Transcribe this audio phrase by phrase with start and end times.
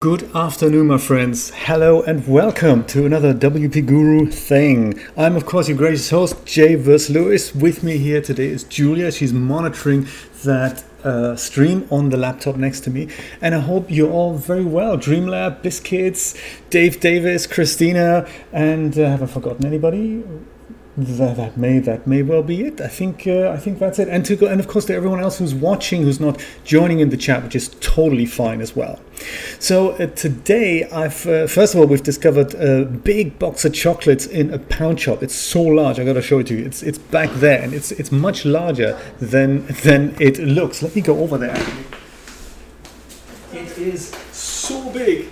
[0.00, 1.50] Good afternoon, my friends.
[1.50, 4.98] Hello and welcome to another WP Guru thing.
[5.16, 7.54] I'm, of course, your gracious host, Jay Versluis.
[7.54, 9.12] With me here today is Julia.
[9.12, 10.06] She's monitoring
[10.44, 13.08] that uh, stream on the laptop next to me.
[13.42, 14.96] And I hope you're all very well.
[14.96, 16.34] Dreamlab, Biscuits,
[16.70, 20.24] Dave Davis, Christina, and uh, have I forgotten anybody?
[20.98, 22.80] That, that may that may well be it.
[22.80, 24.08] I think uh, I think that's it.
[24.08, 27.10] And to go, and of course to everyone else who's watching, who's not joining in
[27.10, 28.98] the chat, which is totally fine as well.
[29.60, 34.26] So uh, today, I've uh, first of all we've discovered a big box of chocolates
[34.26, 35.22] in a pound shop.
[35.22, 36.00] It's so large.
[36.00, 36.64] I got to show it to you.
[36.64, 40.82] It's it's back there, and it's it's much larger than than it looks.
[40.82, 41.56] Let me go over there.
[43.52, 45.28] It is so big.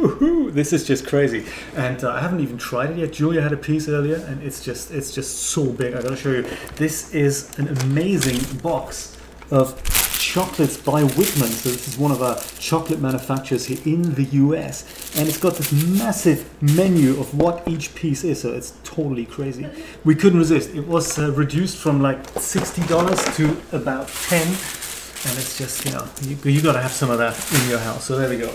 [0.00, 0.50] Woohoo!
[0.50, 1.44] This is just crazy,
[1.76, 3.12] and uh, I haven't even tried it yet.
[3.12, 5.92] Julia had a piece earlier, and it's just it's just so big.
[5.92, 6.46] I gotta show you.
[6.76, 9.18] This is an amazing box
[9.50, 9.76] of
[10.18, 11.50] chocolates by Whitman.
[11.50, 15.56] So this is one of our chocolate manufacturers here in the US, and it's got
[15.56, 18.40] this massive menu of what each piece is.
[18.40, 19.68] So it's totally crazy.
[20.04, 20.74] We couldn't resist.
[20.74, 25.92] It was uh, reduced from like sixty dollars to about ten, and it's just you
[25.92, 28.06] know you, you got to have some of that in your house.
[28.06, 28.50] So there we go.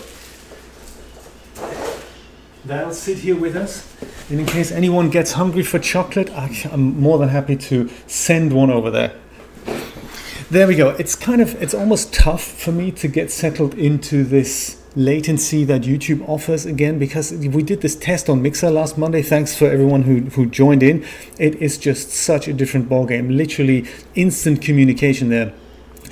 [2.66, 3.88] They'll sit here with us.
[4.28, 8.72] And in case anyone gets hungry for chocolate, I'm more than happy to send one
[8.72, 9.14] over there.
[10.50, 10.90] There we go.
[10.90, 15.82] It's kind of, it's almost tough for me to get settled into this latency that
[15.82, 19.22] YouTube offers again because we did this test on Mixer last Monday.
[19.22, 21.06] Thanks for everyone who, who joined in.
[21.38, 23.36] It is just such a different ballgame.
[23.36, 25.54] Literally instant communication there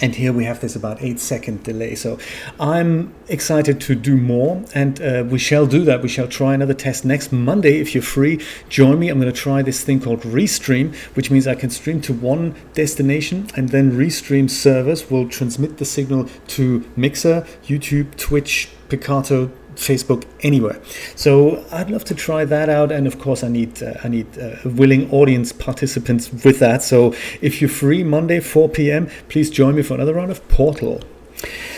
[0.01, 1.95] and here we have this about eight second delay.
[1.95, 2.17] So
[2.59, 6.01] I'm excited to do more, and uh, we shall do that.
[6.01, 7.79] We shall try another test next Monday.
[7.79, 9.09] If you're free, join me.
[9.09, 12.55] I'm going to try this thing called Restream, which means I can stream to one
[12.73, 20.25] destination, and then Restream servers will transmit the signal to Mixer, YouTube, Twitch, Picarto, Facebook
[20.41, 20.81] anywhere.
[21.15, 24.37] So I'd love to try that out, and of course I need uh, I need
[24.37, 26.83] uh, willing audience participants with that.
[26.83, 31.01] So if you're free Monday 4 p.m., please join me for another round of Portal.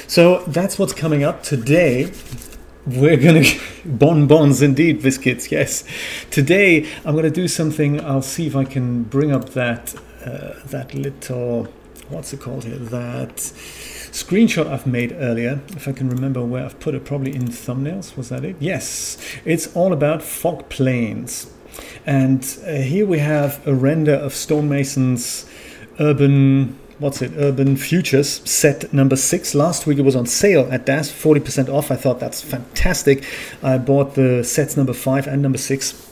[0.08, 2.12] So that's what's coming up today.
[2.86, 3.44] We're gonna
[3.86, 5.52] bonbons indeed, biscuits.
[5.52, 5.84] Yes,
[6.30, 8.00] today I'm gonna do something.
[8.00, 11.68] I'll see if I can bring up that uh, that little
[12.10, 13.52] what's it called here that
[14.16, 18.16] screenshot I've made earlier, if I can remember where I've put it, probably in thumbnails.
[18.16, 18.56] Was that it?
[18.60, 21.52] Yes, it's all about fog planes.
[22.06, 25.46] And uh, here we have a render of Stonemason's
[26.00, 30.86] urban what's it urban futures set number six last week it was on sale at
[30.86, 33.26] DAZ 40% off i thought that's fantastic
[33.62, 36.05] i bought the sets number five and number six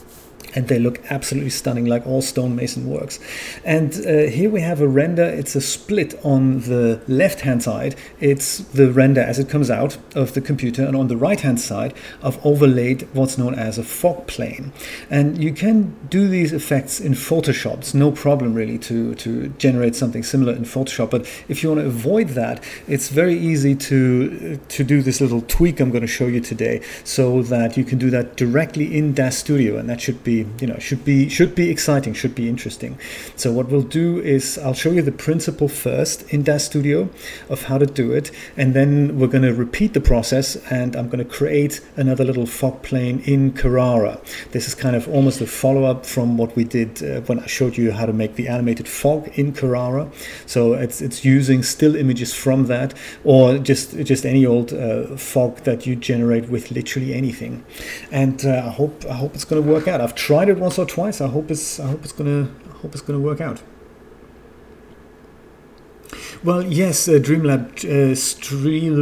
[0.54, 3.18] and they look absolutely stunning like all stonemason works.
[3.64, 5.24] And uh, here we have a render.
[5.24, 7.96] It's a split on the left hand side.
[8.20, 11.60] It's the render as it comes out of the computer and on the right hand
[11.60, 14.72] side i've overlaid what's known as a fog plane.
[15.10, 17.78] And you can do these effects in photoshop.
[17.78, 21.10] It's no problem really to to generate something similar in photoshop.
[21.10, 25.42] But if you want to avoid that it's very easy to to do this little
[25.42, 29.14] tweak i'm going to show you today so that you can do that directly in
[29.14, 32.48] DAZ studio and that should be you know should be should be exciting should be
[32.48, 32.98] interesting.
[33.36, 37.08] So what we'll do is i'll show you the principle first in DAZ studio
[37.48, 41.08] of how to do it and then we're going to repeat the process and i'm
[41.08, 44.20] going to create another little fog plane in carrara.
[44.52, 47.76] This is kind of almost a follow-up from what we did uh, when i showed
[47.76, 50.10] you how to make the animated fog in carrara.
[50.46, 52.94] So it's it's using still images from that
[53.24, 57.64] or just just any old uh, fog that you generate with literally anything.
[58.10, 60.00] And uh, i hope i hope it's going to work out.
[60.00, 61.20] I've tried tried it once or twice.
[61.20, 63.62] I hope it's I hope it's gonna I hope it's gonna work out.
[66.42, 68.96] Well, yes, uh, Dreamlab uh, stream,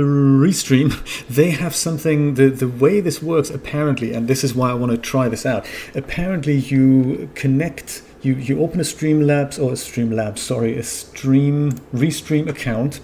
[0.45, 0.91] Restream,
[1.39, 4.93] they have something, the, the way this works apparently, and this is why I want
[4.93, 5.67] to try this out.
[5.97, 12.49] Apparently, you connect, you, you open a Streamlabs, or a Streamlabs, sorry, a Stream, Restream
[12.49, 13.01] account,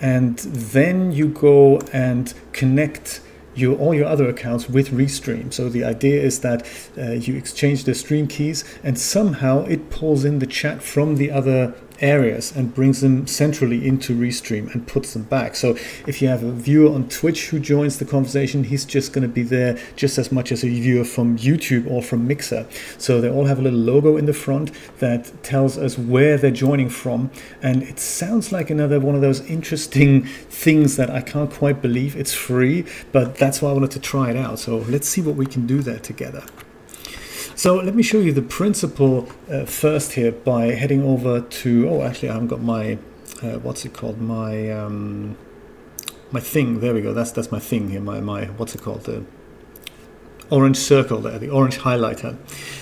[0.00, 3.20] and then you go and connect
[3.54, 5.52] your all your other accounts with Restream.
[5.52, 6.66] So the idea is that
[6.96, 11.30] uh, you exchange the stream keys and somehow it pulls in the chat from the
[11.30, 15.56] other areas and brings them centrally into Restream and puts them back.
[15.56, 19.22] So if you have a viewer on Twitch who joins the conversation, he's just going
[19.22, 22.66] to be there just as much as a viewer from YouTube or from Mixer.
[22.98, 26.50] So they all have a little logo in the front that tells us where they're
[26.50, 27.30] joining from.
[27.62, 32.16] And it sounds like another one of those interesting things that I can't quite believe.
[32.16, 34.58] It's free, but that's why I wanted to try it out.
[34.58, 36.44] So let's see what we can do there together.
[37.62, 42.02] So let me show you the principle uh, first here by heading over to, oh,
[42.02, 42.98] actually I haven't got my
[43.40, 44.20] uh, what's it called?
[44.20, 45.36] My um,
[46.32, 46.80] my thing.
[46.80, 47.12] There we go.
[47.14, 48.00] That's that's my thing here.
[48.00, 49.04] My my what's it called?
[49.04, 49.24] The
[50.50, 52.36] orange circle there, the orange highlighter.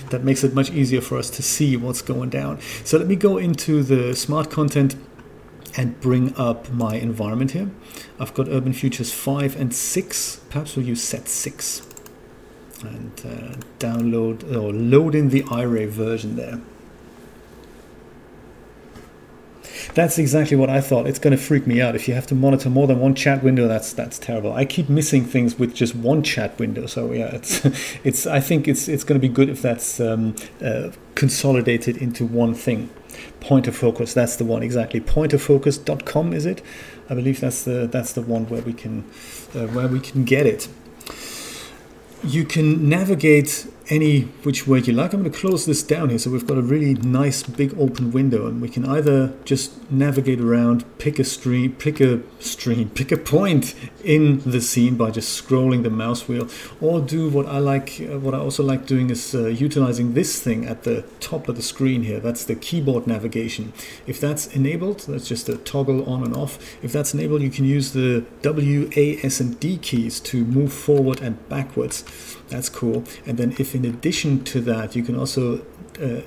[0.08, 2.58] That makes it much easier for us to see what's going down.
[2.82, 4.96] So let me go into the smart content
[5.76, 7.70] and bring up my environment here.
[8.18, 10.40] I've got Urban Futures 5 and 6.
[10.48, 11.89] Perhaps we'll use set 6
[12.82, 16.60] and uh, download or load in the iRay version there.
[19.94, 21.06] That's exactly what I thought.
[21.06, 23.42] It's going to freak me out if you have to monitor more than one chat
[23.42, 23.66] window.
[23.66, 24.52] That's that's terrible.
[24.52, 26.86] I keep missing things with just one chat window.
[26.86, 27.64] So yeah, it's
[28.04, 28.26] it's.
[28.26, 32.54] I think it's it's going to be good if that's um, uh, consolidated into one
[32.54, 32.90] thing.
[33.40, 34.14] Pointer focus.
[34.14, 35.00] That's the one exactly.
[35.00, 36.62] Pointerfocus.com is it?
[37.08, 39.04] I believe that's the that's the one where we can
[39.54, 40.68] uh, where we can get it.
[42.22, 45.12] You can navigate any which way you like.
[45.12, 48.12] I'm going to close this down here so we've got a really nice big open
[48.12, 53.10] window and we can either just navigate around, pick a stream, pick a stream, pick
[53.10, 56.48] a point in the scene by just scrolling the mouse wheel
[56.80, 60.40] or do what I like, uh, what I also like doing is uh, utilizing this
[60.40, 62.20] thing at the top of the screen here.
[62.20, 63.72] That's the keyboard navigation.
[64.06, 66.58] If that's enabled, that's just a toggle on and off.
[66.82, 70.72] If that's enabled, you can use the W, A, S and D keys to move
[70.72, 72.29] forward and backwards.
[72.50, 73.04] That's cool.
[73.26, 75.64] And then if in addition to that, you can also
[76.02, 76.22] uh,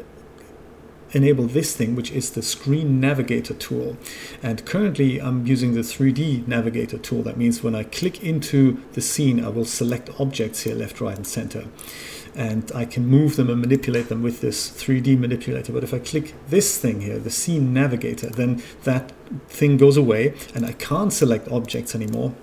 [1.11, 3.97] enable this thing, which is the screen navigator tool.
[4.41, 7.23] And currently I'm using the 3D navigator tool.
[7.23, 11.15] That means when I click into the scene, I will select objects here, left, right,
[11.15, 11.65] and center.
[12.35, 15.71] And I can move them and manipulate them with this 3D manipulator.
[15.71, 19.11] But if I click this thing here, the scene navigator, then that
[19.49, 22.33] thing goes away and I can't select objects anymore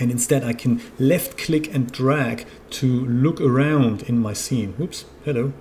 [0.00, 4.72] and instead I can left click and drag to look around in my scene.
[4.72, 5.52] Whoops, hello,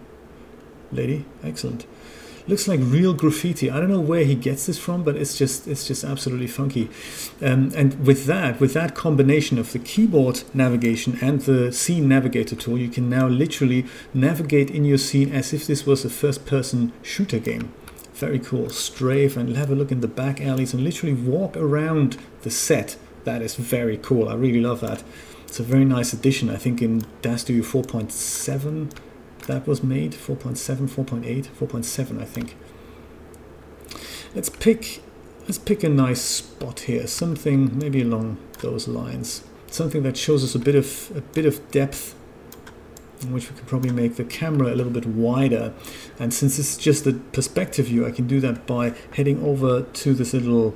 [0.91, 1.85] lady, excellent.
[2.47, 3.69] Looks like real graffiti.
[3.69, 6.89] I don't know where he gets this from, but it's just it's just absolutely funky.
[7.43, 12.55] Um, and with that, with that combination of the keyboard navigation and the scene navigator
[12.55, 16.91] tool, you can now literally navigate in your scene as if this was a first-person
[17.03, 17.71] shooter game.
[18.15, 18.69] Very cool.
[18.69, 22.97] Strafe and have a look in the back alleys and literally walk around the set
[23.23, 24.29] that is very cool.
[24.29, 25.03] I really love that.
[25.45, 26.49] It's a very nice addition.
[26.49, 27.01] I think in
[27.37, 28.91] Studio 4.7
[29.47, 30.11] that was made.
[30.13, 32.55] 4.7, 4.8, 4.7 I think.
[34.35, 35.01] Let's pick
[35.41, 37.07] let's pick a nice spot here.
[37.07, 39.43] Something maybe along those lines.
[39.67, 42.15] Something that shows us a bit of a bit of depth
[43.21, 45.73] in which we can probably make the camera a little bit wider.
[46.19, 50.13] And since it's just a perspective view, I can do that by heading over to
[50.13, 50.75] this little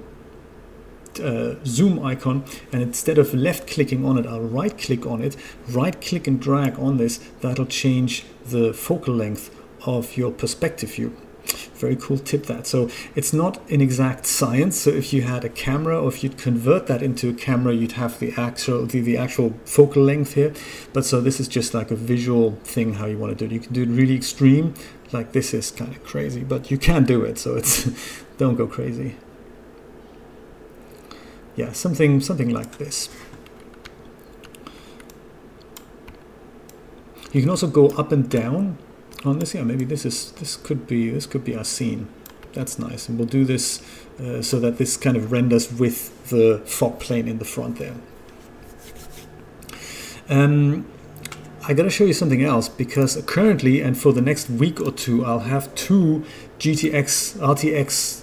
[1.19, 5.35] uh, zoom icon and instead of left clicking on it I'll right click on it.
[5.69, 9.55] Right click and drag on this that'll change the focal length
[9.85, 11.15] of your perspective view.
[11.75, 12.65] Very cool tip that.
[12.65, 14.77] So it's not an exact science.
[14.77, 17.93] So if you had a camera or if you'd convert that into a camera you'd
[17.93, 20.53] have the actual the, the actual focal length here.
[20.93, 23.53] But so this is just like a visual thing how you want to do it.
[23.53, 24.73] You can do it really extreme
[25.11, 27.37] like this is kind of crazy but you can do it.
[27.37, 27.89] So it's
[28.37, 29.15] don't go crazy
[31.55, 33.09] yeah, something something like this.
[37.31, 38.77] You can also go up and down
[39.25, 39.53] on this.
[39.55, 42.07] Yeah, maybe this is this could be this could be our scene.
[42.53, 43.81] That's nice, and we'll do this
[44.19, 47.95] uh, so that this kind of renders with the fog plane in the front there.
[50.29, 50.85] Um,
[51.65, 55.25] I gotta show you something else because currently and for the next week or two
[55.25, 56.25] I'll have two
[56.59, 58.22] GTX RTX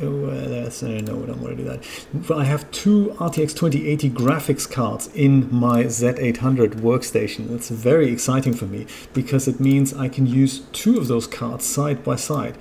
[0.00, 1.82] Uh, that's, uh, no, I don't want to do that.
[2.14, 7.48] But I have two RTX 2080 graphics cards in my Z800 workstation.
[7.48, 11.66] That's very exciting for me because it means I can use two of those cards
[11.66, 12.56] side by side.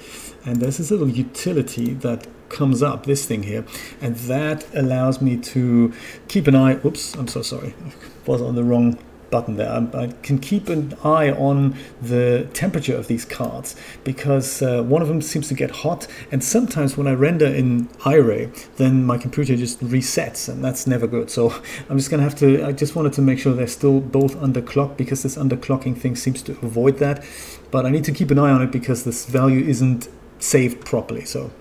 [0.46, 3.66] And there's this little utility that comes up, this thing here,
[4.02, 5.94] and that allows me to
[6.28, 6.80] keep an eye.
[6.86, 7.76] Oops, I'm so sorry.
[7.86, 7.92] I
[8.26, 8.98] was on the wrong
[9.30, 9.72] button there.
[9.94, 15.08] I, can keep an eye on the temperature of these cards because uh, one of
[15.08, 19.56] them seems to get hot, and sometimes when I render in iRay, then my computer
[19.56, 21.30] just resets, and that's never good.
[21.30, 21.54] So
[21.90, 22.66] I'm just gonna have to.
[22.66, 26.42] I just wanted to make sure they're still both underclocked because this underclocking thing seems
[26.44, 27.24] to avoid that.
[27.72, 30.08] But I need to keep an eye on it because this value isn't
[30.40, 31.26] saved properly.
[31.26, 31.52] So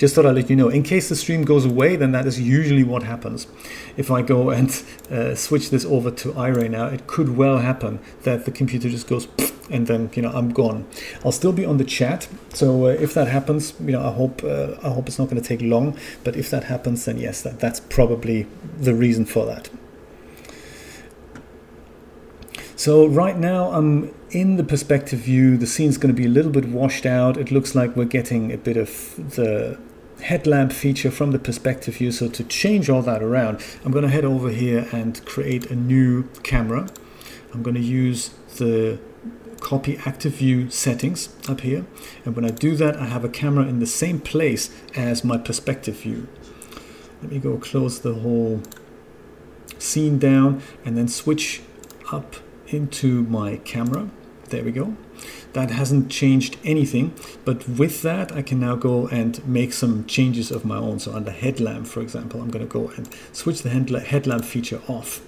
[0.00, 0.70] just thought I'd let you know.
[0.70, 3.46] In case the stream goes away, then that is usually what happens.
[3.98, 4.70] If I go and
[5.10, 9.06] uh, switch this over to iRay now, it could well happen that the computer just
[9.06, 9.28] goes
[9.70, 10.86] and then you know I'm gone.
[11.22, 14.42] I'll still be on the chat, so uh, if that happens, you know I hope
[14.42, 15.98] uh, I hope it's not going to take long.
[16.24, 18.46] But if that happens, then yes, that, that's probably
[18.78, 19.68] the reason for that.
[22.74, 25.58] So right now I'm in the perspective view.
[25.58, 27.36] The scene's going to be a little bit washed out.
[27.36, 29.78] It looks like we're getting a bit of the
[30.22, 32.12] headlamp feature from the perspective view.
[32.12, 35.74] So to change all that around, I'm going to head over here and create a
[35.74, 36.88] new camera.
[37.52, 38.98] I'm going to use the
[39.60, 41.84] copy active view settings up here.
[42.24, 45.36] And when I do that, I have a camera in the same place as my
[45.36, 46.28] perspective view.
[47.22, 48.62] Let me go close the whole
[49.78, 51.62] scene down and then switch
[52.12, 52.36] up
[52.68, 54.10] into my camera.
[54.50, 54.96] There we go.
[55.52, 57.14] That hasn't changed anything,
[57.44, 60.98] but with that I can now go and make some changes of my own.
[60.98, 65.22] So under headlamp, for example, I'm going to go and switch the headlamp feature off.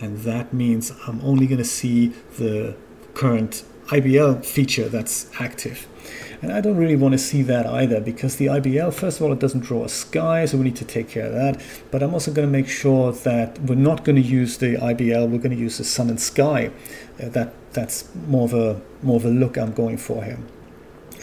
[0.00, 2.76] And that means I'm only going to see the
[3.14, 5.86] current IBL feature that's active.
[6.40, 9.32] And I don't really want to see that either because the IBL, first of all,
[9.32, 11.60] it doesn't draw a sky, so we need to take care of that.
[11.90, 15.28] But I'm also going to make sure that we're not going to use the IBL,
[15.30, 16.70] we're going to use the sun and sky.
[17.20, 20.38] Uh, that That's more of, a, more of a look I'm going for here.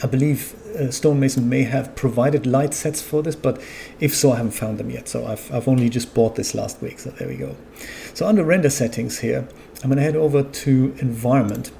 [0.02, 3.58] I believe uh, Stonemason may have provided light sets for this, but
[3.98, 5.08] if so, I haven't found them yet.
[5.08, 7.56] So I've, I've only just bought this last week, so there we go.
[8.12, 9.48] So under render settings here,
[9.82, 11.70] I'm going to head over to environment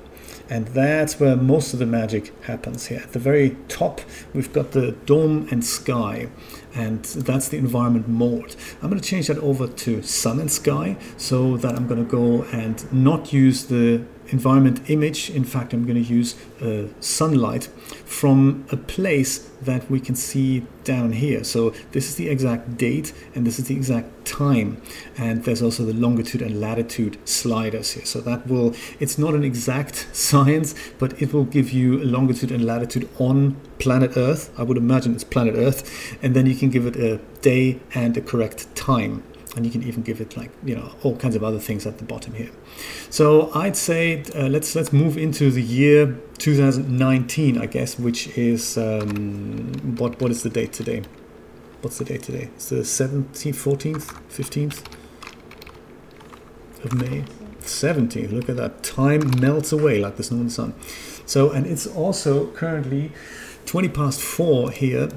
[0.48, 3.00] and that's where most of the magic happens here.
[3.00, 4.00] At the very top,
[4.32, 6.28] we've got the dome and sky,
[6.74, 8.54] and that's the environment mode.
[8.82, 12.10] I'm going to change that over to sun and sky so that I'm going to
[12.10, 15.30] go and not use the environment image.
[15.30, 17.64] In fact, I'm going to use uh, sunlight
[18.04, 21.44] from a place that we can see down here.
[21.44, 24.80] So this is the exact date and this is the exact time.
[25.16, 28.04] And there's also the longitude and latitude sliders here.
[28.04, 32.64] So that will, it's not an exact science, but it will give you longitude and
[32.64, 34.52] latitude on planet Earth.
[34.58, 36.16] I would imagine it's planet Earth.
[36.22, 39.22] And then you can give it a day and a correct time
[39.56, 41.96] and you can even give it like you know all kinds of other things at
[41.98, 42.52] the bottom here.
[43.10, 48.76] So i'd say uh, let's let's move into the year 2019 i guess which is
[48.76, 51.02] um, what what is the date today?
[51.80, 52.50] What's the date today?
[52.54, 54.84] It's the 17th 14th 15th
[56.84, 57.24] of may?
[57.60, 58.82] 17th look at that.
[58.82, 60.74] Time melts away like the snow the sun.
[61.24, 63.12] So and it's also currently
[63.64, 65.08] 20 past 4 here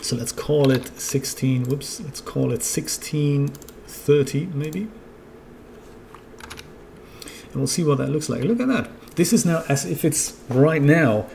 [0.00, 4.88] so let's call it 16, whoops, let's call it 1630 maybe.
[7.50, 8.44] And we'll see what that looks like.
[8.44, 8.90] Look at that.
[9.16, 11.26] This is now as if it's right now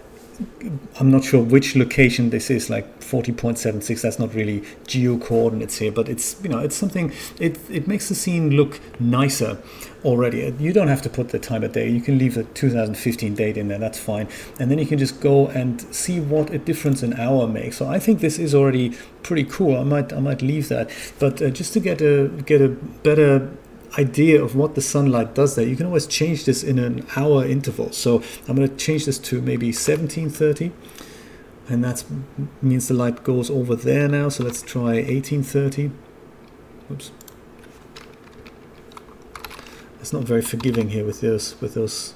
[1.00, 4.02] I'm not sure which location this is, like 40.76.
[4.02, 7.12] That's not really geo coordinates here, but it's you know it's something.
[7.40, 9.58] It it makes the scene look nicer
[10.04, 10.54] already.
[10.60, 11.90] You don't have to put the time of day.
[11.90, 13.80] You can leave the 2015 date in there.
[13.80, 14.28] That's fine,
[14.60, 17.78] and then you can just go and see what a difference an hour makes.
[17.78, 19.78] So I think this is already pretty cool.
[19.78, 23.52] I might I might leave that, but uh, just to get a get a better
[23.98, 27.46] idea of what the sunlight does there, you can always change this in an hour
[27.46, 27.92] interval.
[27.92, 30.72] So I'm going to change this to maybe 1730
[31.70, 32.04] and that
[32.62, 34.30] means the light goes over there now.
[34.30, 35.92] So let's try 1830.
[36.92, 37.12] Oops.
[40.00, 42.14] It's not very forgiving here with those with those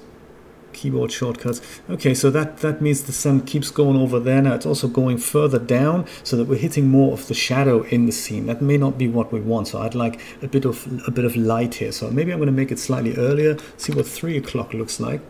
[0.77, 1.59] keyboard shortcuts.
[1.89, 4.41] Okay, so that, that means the sun keeps going over there.
[4.41, 8.05] Now it's also going further down so that we're hitting more of the shadow in
[8.05, 8.45] the scene.
[8.45, 11.25] That may not be what we want, so I'd like a bit of a bit
[11.25, 11.91] of light here.
[11.91, 15.21] So maybe I'm going to make it slightly earlier, see what 3 o'clock looks like.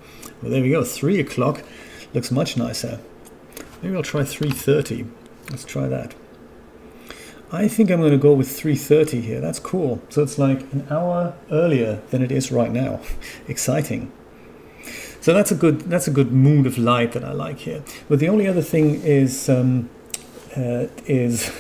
[0.42, 1.64] Well, there we go, 3 o'clock
[2.14, 3.00] looks much nicer.
[3.82, 5.10] Maybe I'll try 3.30.
[5.50, 6.14] Let's try that.
[7.52, 9.40] I think I'm going to go with 3.30 here.
[9.40, 10.02] That's cool.
[10.10, 13.00] So it's like an hour earlier than it is right now.
[13.48, 14.12] Exciting.
[15.28, 17.84] So that's a good that's a good mood of light that I like here.
[18.08, 19.90] But the only other thing is um,
[20.56, 21.52] uh, is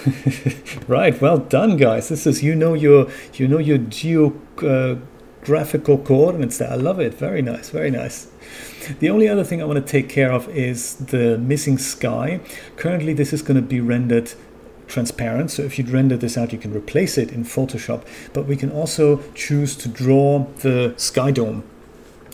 [0.88, 1.20] right.
[1.20, 2.08] Well done, guys.
[2.08, 6.72] This is you know your you know your geographical coordinates there.
[6.72, 7.16] I love it.
[7.16, 7.70] Very nice.
[7.70, 8.28] Very nice.
[9.00, 12.40] The only other thing I want to take care of is the missing sky.
[12.78, 14.32] Currently, this is going to be rendered
[14.88, 15.52] transparent.
[15.52, 18.06] So if you'd render this out, you can replace it in Photoshop.
[18.32, 21.66] But we can also choose to draw the sky dome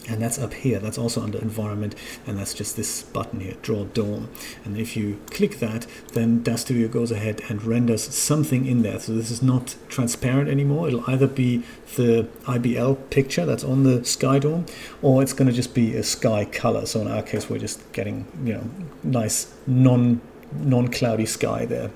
[0.10, 0.80] and that's up here.
[0.80, 1.96] That's also under environment.
[2.28, 4.30] And that's just this button here draw dome
[4.66, 9.00] and if you click that then DAZ Studio goes ahead and renders something in there.
[9.00, 10.88] So this is not transparent anymore.
[10.88, 11.64] It'll either be
[11.96, 14.66] the IBL picture that's on the sky dome
[15.02, 16.86] or it's going to just be a sky color.
[16.86, 18.64] So in our case we're just getting you know
[19.04, 20.22] nice non
[20.56, 21.90] non-cloudy sky there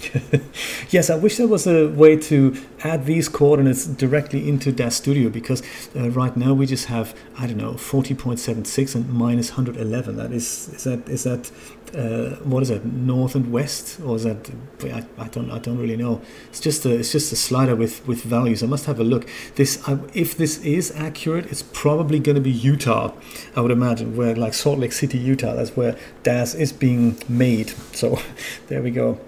[0.90, 5.28] yes, I wish there was a way to add these coordinates directly into DAZ Studio
[5.28, 5.62] because
[5.94, 10.16] uh, right now we just have I don't know 40.76 and minus 111.
[10.16, 11.50] That is is that is that
[11.94, 14.50] uh, what is that north and west or is that
[14.82, 16.20] I, I, don't I don't really know.
[16.48, 18.62] It's just a it's just a slider with with values.
[18.62, 19.28] I must have a look.
[19.56, 23.12] This I, if this is accurate, it's probably going to be Utah.
[23.56, 25.54] I would imagine where like Salt Lake City, Utah.
[25.54, 27.70] That's where DAZ is being made.
[27.92, 28.18] So
[28.68, 29.18] there we go.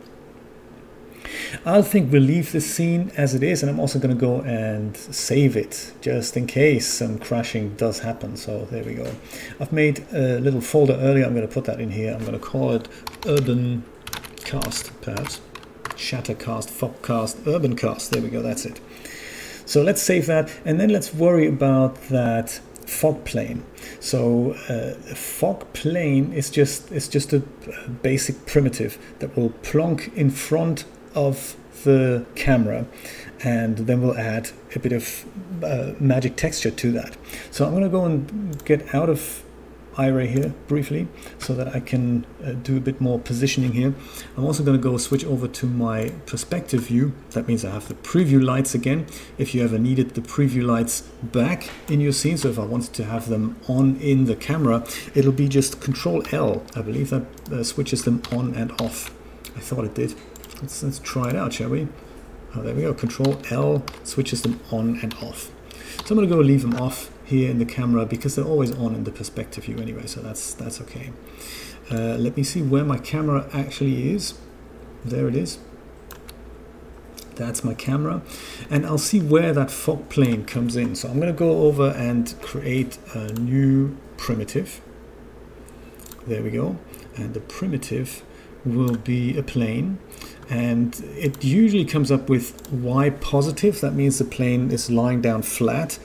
[1.64, 4.40] I'll think we'll leave this scene as it is, and I'm also going to go
[4.42, 8.36] and save it just in case some crashing does happen.
[8.36, 9.14] So there we go.
[9.60, 11.24] I've made a little folder earlier.
[11.24, 12.12] I'm going to put that in here.
[12.12, 12.88] I'm going to call it
[13.26, 13.84] Urban
[14.44, 15.40] Cast, perhaps.
[15.90, 18.10] Shattercast, Fogcast, Urban Cast.
[18.10, 18.42] There we go.
[18.42, 18.80] That's it.
[19.64, 23.64] So let's save that, and then let's worry about that fog plane.
[24.00, 27.40] So uh, fog plane is just is just a
[28.02, 32.86] basic primitive that will plonk in front of the camera
[33.44, 35.24] and then we'll add a bit of
[35.64, 37.16] uh, magic texture to that.
[37.50, 39.42] So I'm going to go and get out of
[39.94, 41.06] iRay here briefly
[41.38, 43.94] so that I can uh, do a bit more positioning here.
[44.36, 47.12] I'm also going to go switch over to my perspective view.
[47.30, 49.06] That means I have the preview lights again.
[49.38, 52.94] If you ever needed the preview lights back in your scene, so if I wanted
[52.94, 56.62] to have them on in the camera, it'll be just Control L.
[56.74, 59.12] I believe that uh, switches them on and off.
[59.56, 60.14] I thought it did.
[60.62, 61.88] Let's, let's try it out, shall we?
[62.54, 62.94] Oh, there we go.
[62.94, 65.50] Control L switches them on and off.
[66.04, 68.70] So I'm going to go leave them off here in the camera because they're always
[68.72, 71.12] on in the perspective view anyway, so that's that's okay.
[71.90, 74.34] Uh, let me see where my camera actually is.
[75.04, 75.58] There it is.
[77.34, 78.22] That's my camera.
[78.70, 80.94] And I'll see where that fog plane comes in.
[80.94, 84.80] So I'm going to go over and create a new primitive.
[86.26, 86.76] There we go.
[87.16, 88.22] And the primitive
[88.64, 89.98] will be a plane
[90.50, 95.42] and it usually comes up with y positive that means the plane is lying down
[95.42, 95.98] flat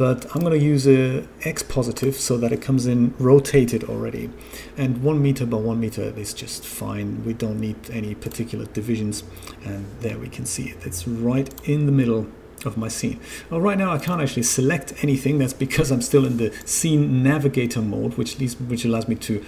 [0.00, 4.30] but I'm going to use a X positive so that it comes in rotated already.
[4.78, 7.22] And one meter by one meter is just fine.
[7.26, 9.24] We don't need any particular divisions.
[9.62, 10.78] And there we can see it.
[10.86, 12.28] It's right in the middle
[12.64, 13.20] of my scene.
[13.48, 15.38] Well, right now I can't actually select anything.
[15.38, 19.44] That's because I'm still in the scene navigator mode, which leads, which allows me to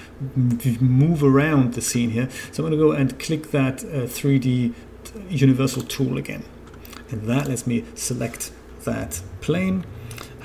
[0.81, 2.29] move around the scene here.
[2.53, 4.75] So I'm going to go and click that uh, 3D
[5.29, 6.45] universal tool again.
[7.11, 8.53] And that lets me select
[8.85, 9.85] that plane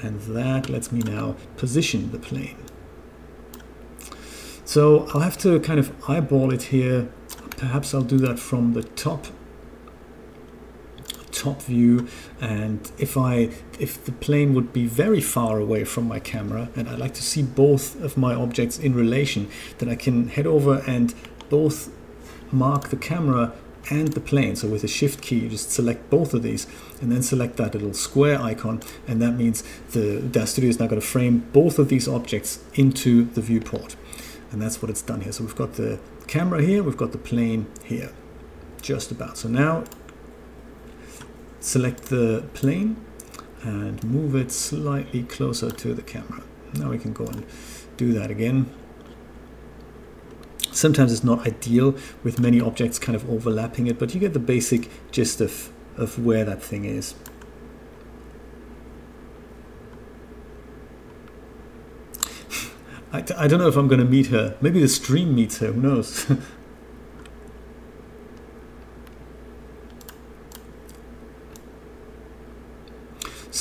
[0.03, 2.57] and that lets me now position the plane.
[4.65, 7.09] So I'll have to kind of eyeball it here.
[7.51, 9.27] Perhaps I'll do that from the top
[11.43, 12.07] top view
[12.41, 13.33] and if I
[13.79, 17.23] if the plane would be very far away from my camera and I'd like to
[17.31, 21.13] see both of my objects in relation then I can head over and
[21.49, 21.77] both
[22.51, 23.53] mark the camera
[23.89, 24.55] and the plane.
[24.55, 26.67] So with the shift key, you just select both of these
[27.01, 28.81] and then select that little square icon.
[29.07, 32.63] And that means the DAZ Studio is now going to frame both of these objects
[32.73, 33.95] into the viewport.
[34.51, 35.31] And that's what it's done here.
[35.31, 38.11] So we've got the camera here, we've got the plane here,
[38.81, 39.37] just about.
[39.37, 39.83] So now
[41.59, 42.97] select the plane
[43.63, 46.43] and move it slightly closer to the camera.
[46.73, 47.45] Now we can go and
[47.97, 48.69] do that again.
[50.71, 54.39] Sometimes it's not ideal with many objects kind of overlapping it, but you get the
[54.39, 57.15] basic gist of, of where that thing is.
[63.11, 64.55] I, I don't know if I'm going to meet her.
[64.61, 66.31] Maybe the stream meets her, who knows?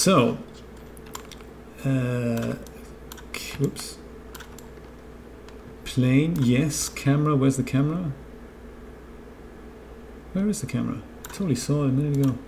[0.06, 0.38] so,
[1.84, 2.54] uh,
[3.58, 3.98] whoops
[5.96, 6.90] plane, yes.
[6.90, 8.12] Camera, where's the camera?
[10.34, 11.00] Where is the camera?
[11.24, 12.38] I totally saw it a minute ago.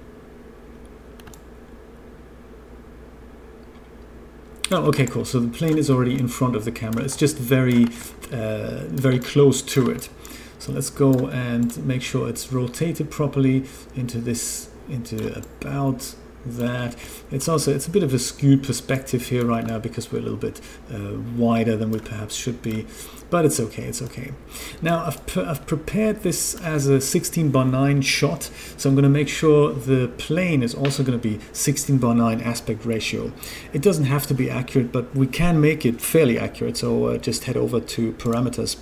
[4.70, 5.24] Oh, okay, cool.
[5.24, 7.02] So the plane is already in front of the camera.
[7.02, 7.86] It's just very,
[8.30, 10.10] uh, very close to it.
[10.58, 13.64] So let's go and make sure it's rotated properly
[13.96, 16.14] into this, into about
[16.44, 16.96] that.
[17.30, 20.22] It's also it's a bit of a skewed perspective here right now because we're a
[20.22, 20.60] little bit
[20.92, 22.86] uh, wider than we perhaps should be,
[23.30, 23.84] but it's okay.
[23.84, 24.32] It's okay.
[24.80, 29.08] Now I've I've prepared this as a 16 by 9 shot, so I'm going to
[29.08, 33.32] make sure the plane is also going to be 16 by 9 aspect ratio.
[33.72, 36.76] It doesn't have to be accurate, but we can make it fairly accurate.
[36.76, 38.76] So uh, just head over to parameters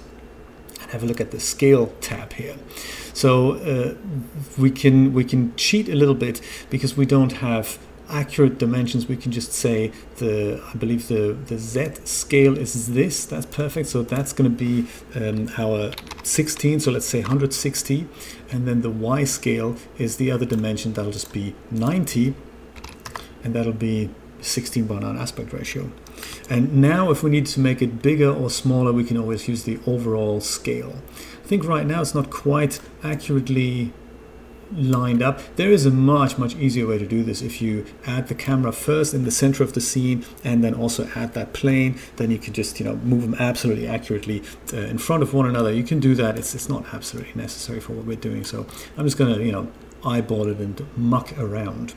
[0.87, 2.57] and have a look at the scale tab here.
[3.13, 3.95] So uh,
[4.59, 9.09] we can we can cheat a little bit because we don't have accurate dimensions.
[9.09, 13.25] We can just say the I believe the the Z scale is this.
[13.25, 13.89] That's perfect.
[13.89, 18.07] So that's going to be um, our 16 so let's say 160
[18.51, 20.93] and then the Y scale is the other dimension.
[20.93, 22.35] That'll just be 90
[23.43, 25.91] and that'll be 16 by 9 aspect ratio
[26.49, 29.65] and now if we need to make it bigger or smaller we can always use
[29.65, 30.95] the overall scale
[31.45, 33.93] I think right now it's not quite accurately
[34.73, 35.41] lined up.
[35.57, 37.43] There is a much, much easier way to do this.
[37.43, 41.09] If you add the camera first in the center of the scene and then also
[41.15, 44.99] add that plane, then you can just, you know, move them absolutely accurately uh, in
[44.99, 45.73] front of one another.
[45.73, 46.39] You can do that.
[46.39, 48.45] It's, it's not absolutely necessary for what we're doing.
[48.45, 49.71] So I'm just going to, you know,
[50.05, 51.95] eyeball it and muck around.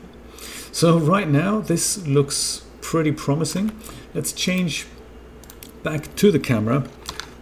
[0.72, 3.72] So right now this looks pretty promising.
[4.14, 4.86] Let's change
[5.82, 6.84] back to the camera,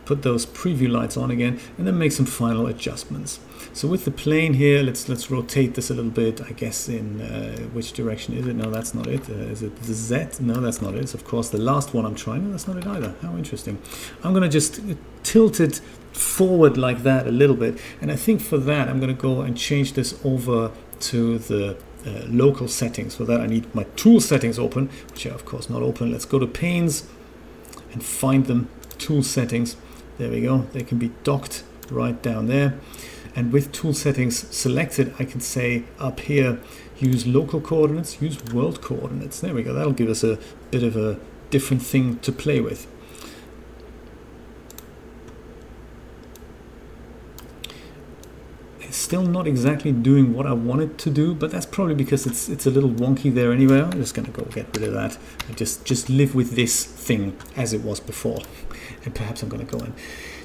[0.05, 3.41] put those preview lights on again, and then make some final adjustments.
[3.73, 6.41] So with the plane here, let's let's rotate this a little bit.
[6.41, 8.55] I guess in uh, which direction is it?
[8.55, 9.29] No, that's not it.
[9.29, 10.41] Uh, is it the Z?
[10.41, 11.01] No, that's not it.
[11.01, 12.45] It's of course the last one I'm trying.
[12.45, 13.15] No, that's not it either.
[13.23, 13.79] How interesting.
[14.23, 14.81] I'm gonna just
[15.23, 15.81] tilt it
[16.13, 19.57] forward like that a little bit, and I think for that I'm gonna go and
[19.57, 23.17] change this over to the uh, local settings.
[23.17, 26.13] For that I need my tool settings open, which are of course not open.
[26.13, 27.07] Let's go to panes
[27.93, 28.69] and find them.
[28.99, 29.77] Tool settings.
[30.19, 30.67] There we go.
[30.73, 32.79] They can be docked right down there.
[33.37, 36.59] And with tool settings selected, I can say up here,
[36.99, 39.39] use local coordinates, use world coordinates.
[39.39, 39.73] There we go.
[39.73, 40.39] That'll give us a
[40.73, 42.89] bit of a different thing to play with.
[48.81, 52.47] It's still not exactly doing what I wanted to do, but that's probably because it's
[52.51, 53.81] it's a little wonky there anyway.
[53.81, 55.16] I'm just gonna go get rid of that
[55.47, 58.42] and just just live with this thing as it was before.
[59.07, 59.94] And perhaps I'm gonna go and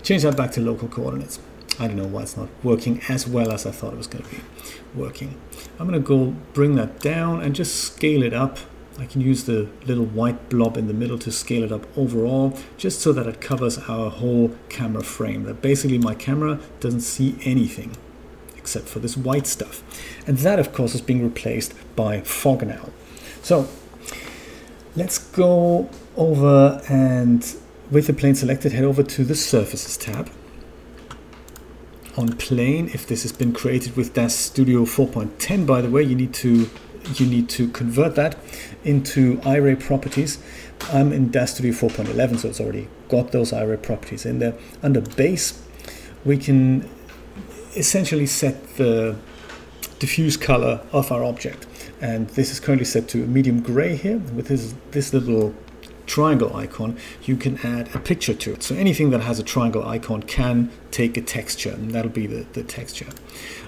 [0.02, 1.40] change that back to local coordinates.
[1.78, 4.24] I don't know why it's not working as well as I thought it was going
[4.24, 4.42] to be
[4.94, 5.32] working.
[5.80, 8.60] I'm going to go bring that down and just scale it up.
[9.00, 12.56] I can use the little white blob in the middle to scale it up overall,
[12.78, 15.46] just so that it covers our whole camera frame.
[15.46, 17.98] That basically my camera doesn't see anything
[18.64, 19.84] except for this white stuff.
[20.26, 22.90] And that, of course, is being replaced by fog now.
[23.42, 23.68] So
[24.96, 27.56] let's go over and
[27.92, 30.32] with the plane selected, head over to the Surfaces tab
[32.16, 32.90] on plane.
[32.94, 36.70] If this has been created with DAZ Studio 4.10, by the way, you need to
[37.18, 38.38] you need to convert that
[38.86, 40.38] into iRay properties.
[40.94, 44.54] I'm in DAZ Studio 4.11, so it's already got those iRay properties in there.
[44.82, 45.62] Under base,
[46.24, 46.90] we can
[47.76, 49.16] essentially set the
[50.00, 51.66] diffuse color of our object.
[52.02, 55.56] And this is currently set to medium gray here with this, this little
[56.06, 58.64] triangle icon, you can add a picture to it.
[58.64, 62.46] So anything that has a triangle icon can take a texture, and that'll be the,
[62.54, 63.08] the texture.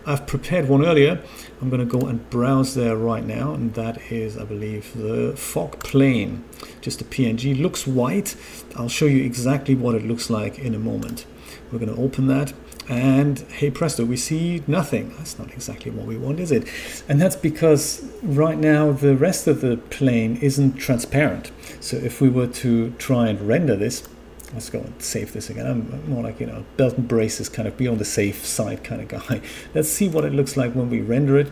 [0.06, 1.22] I've prepared one earlier.
[1.62, 5.34] I'm going to go and browse there right now, and that is, I believe, the
[5.36, 6.44] fog plane.
[6.82, 7.60] Just a PNG.
[7.60, 8.36] Looks white.
[8.76, 11.26] I'll show you exactly what it looks like in a moment.
[11.72, 12.54] We're going to open that
[12.88, 15.14] and hey presto, we see nothing.
[15.18, 16.68] That's not exactly what we want, is it?
[17.10, 21.52] And that's because right now the rest of the plane isn't transparent.
[21.80, 24.08] So if we were to try and render this,
[24.54, 25.66] let's go and save this again.
[25.66, 28.84] I'm more like, you know, belt and braces kind of be on the safe side
[28.84, 29.42] kind of guy.
[29.74, 31.52] Let's see what it looks like when we render it.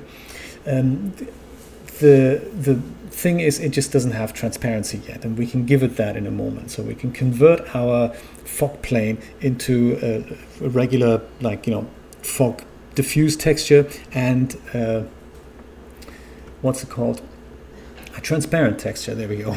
[0.66, 1.14] Um,
[2.00, 2.76] the, the
[3.10, 6.28] thing is, it just doesn't have transparency yet, and we can give it that in
[6.28, 6.72] a moment.
[6.72, 8.10] So we can convert our
[8.46, 11.88] fog plane into a, a regular, like, you know,
[12.22, 12.64] fog
[12.96, 15.04] diffuse texture and uh,
[16.62, 17.22] what's it called?
[18.16, 19.16] A transparent texture.
[19.16, 19.56] There we go.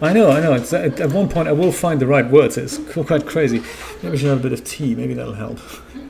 [0.00, 0.54] I know, I know.
[0.54, 2.56] It's, at, at one point, I will find the right words.
[2.56, 3.62] It's quite crazy.
[4.02, 4.94] Maybe we should have a bit of tea.
[4.94, 5.58] Maybe that'll help.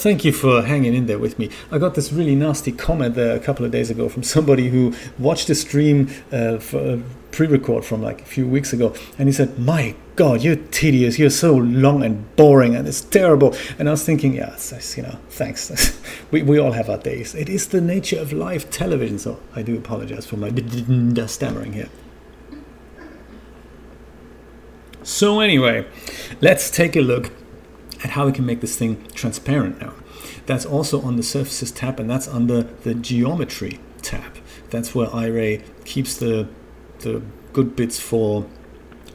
[0.00, 1.50] Thank you for hanging in there with me.
[1.70, 4.94] I got this really nasty comment there a couple of days ago from somebody who
[5.18, 9.32] watched a stream uh, for a pre-record from like a few weeks ago, and he
[9.32, 11.18] said, "My God, you're tedious.
[11.18, 14.96] You're so long and boring, and it's terrible." And I was thinking, yeah, it's, it's,
[14.96, 15.70] you know, thanks.
[16.30, 17.34] we we all have our days.
[17.34, 19.18] It is the nature of live television.
[19.18, 20.50] So I do apologize for my
[21.26, 21.90] stammering here.
[25.02, 25.86] So anyway,
[26.40, 27.30] let's take a look
[28.02, 29.94] at how we can make this thing transparent now.
[30.46, 34.38] That's also on the Surfaces tab, and that's under the Geometry tab.
[34.70, 36.48] That's where iRay keeps the,
[37.00, 38.46] the good bits for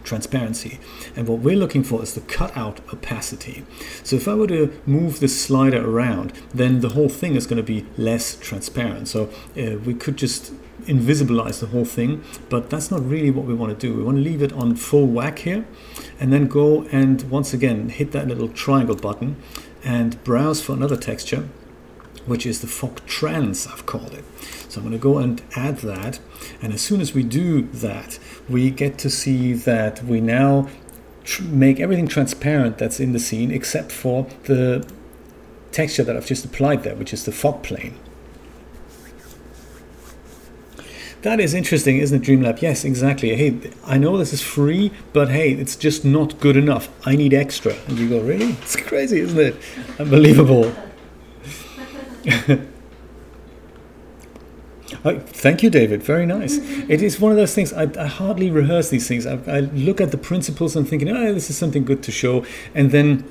[0.04, 0.80] transparency.
[1.16, 3.66] And what we're looking for is the cutout opacity.
[4.04, 7.58] So if I were to move this slider around, then the whole thing is going
[7.58, 9.08] to be less transparent.
[9.08, 10.54] So uh, we could just
[10.86, 13.96] invisibilize the whole thing, but that's not really what we want to do.
[13.96, 15.66] We want to leave it on full whack here
[16.20, 19.36] and then go and once again hit that little triangle button
[19.84, 21.48] and browse for another texture
[22.26, 24.24] which is the fog trans I've called it.
[24.70, 26.20] So I'm going to go and add that
[26.62, 28.20] and as soon as we do that
[28.50, 30.68] we get to see that we now
[31.42, 34.88] make everything transparent that's in the scene except for the
[35.72, 37.96] texture that I've just applied there which is the fog plane.
[41.26, 42.62] That is interesting, isn't it, Dreamlab?
[42.62, 43.36] Yes, exactly.
[43.36, 46.88] Hey, I know this is free, but hey, it's just not good enough.
[47.04, 47.74] I need extra.
[47.88, 48.52] And you go, really?
[48.62, 49.56] It's crazy, isn't it?
[50.00, 50.72] Unbelievable.
[55.04, 56.02] Oh, thank you, David.
[56.02, 56.58] Very nice.
[56.90, 57.74] It is one of those things.
[57.74, 59.28] I, I hardly rehearse these things.
[59.28, 62.44] I, I, look at the principles and thinking, oh, this is something good to show,
[62.74, 63.24] and then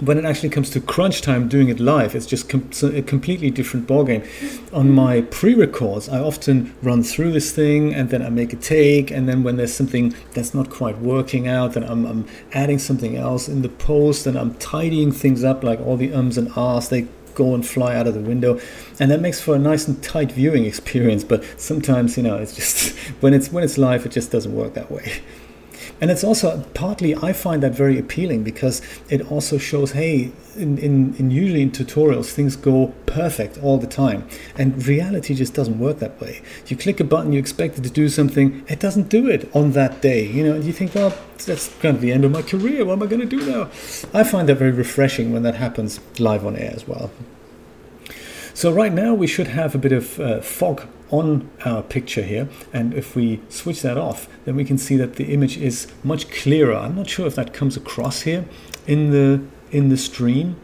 [0.00, 3.50] when it actually comes to crunch time doing it live, it's just com- a completely
[3.50, 4.26] different ballgame.
[4.72, 9.10] On my pre-records, I often run through this thing and then I make a take,
[9.10, 13.16] and then when there's something that's not quite working out, then I'm, I'm adding something
[13.16, 16.88] else in the post, and I'm tidying things up, like all the ums and ahs
[16.90, 18.58] they go and fly out of the window
[18.98, 22.56] and that makes for a nice and tight viewing experience but sometimes you know it's
[22.56, 25.20] just when it's when it's live it just doesn't work that way
[26.00, 30.78] and it's also partly I find that very appealing because it also shows, hey, in,
[30.78, 35.78] in, in usually in tutorials things go perfect all the time, and reality just doesn't
[35.78, 36.42] work that way.
[36.66, 39.72] You click a button, you expect it to do something, it doesn't do it on
[39.72, 40.26] that day.
[40.26, 42.84] You know, you think, well, that's kind of the end of my career.
[42.84, 43.64] What am I going to do now?
[44.12, 47.10] I find that very refreshing when that happens live on air as well.
[48.54, 52.48] So right now we should have a bit of uh, fog on our picture here
[52.72, 56.30] and if we switch that off then we can see that the image is much
[56.30, 56.74] clearer.
[56.74, 58.44] I'm not sure if that comes across here
[58.86, 60.56] in the in the stream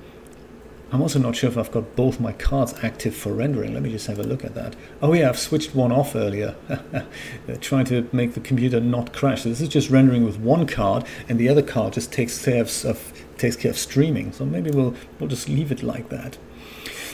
[0.92, 3.72] I'm also not sure if I've got both my cards active for rendering.
[3.72, 4.76] Let me just have a look at that.
[5.00, 6.54] Oh yeah I've switched one off earlier.
[7.62, 9.42] Trying to make the computer not crash.
[9.42, 12.60] So this is just rendering with one card and the other card just takes care
[12.60, 14.32] of, takes care of streaming.
[14.32, 16.36] So maybe we'll we'll just leave it like that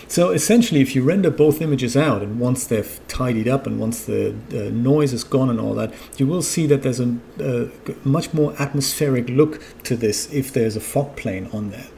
[0.09, 4.05] so essentially, if you render both images out, and once they've tidied up, and once
[4.07, 7.69] the uh, noise is gone and all that, you will see that there's a, a
[8.05, 11.89] much more atmospheric look to this if there's a fog plane on there.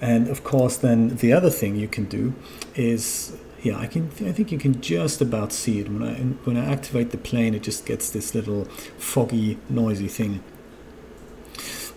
[0.00, 2.32] And of course, then the other thing you can do
[2.74, 4.10] is yeah, I can.
[4.20, 7.54] I think you can just about see it when I when I activate the plane.
[7.54, 8.64] It just gets this little
[8.96, 10.42] foggy, noisy thing.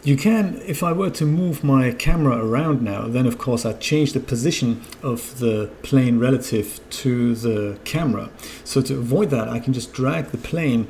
[0.06, 3.80] You can, if I were to move my camera around now, then of course I'd
[3.80, 8.30] change the position of the plane relative to the camera.
[8.66, 10.90] So to avoid that, I can just drag the plane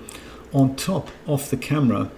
[0.52, 2.10] on top of the camera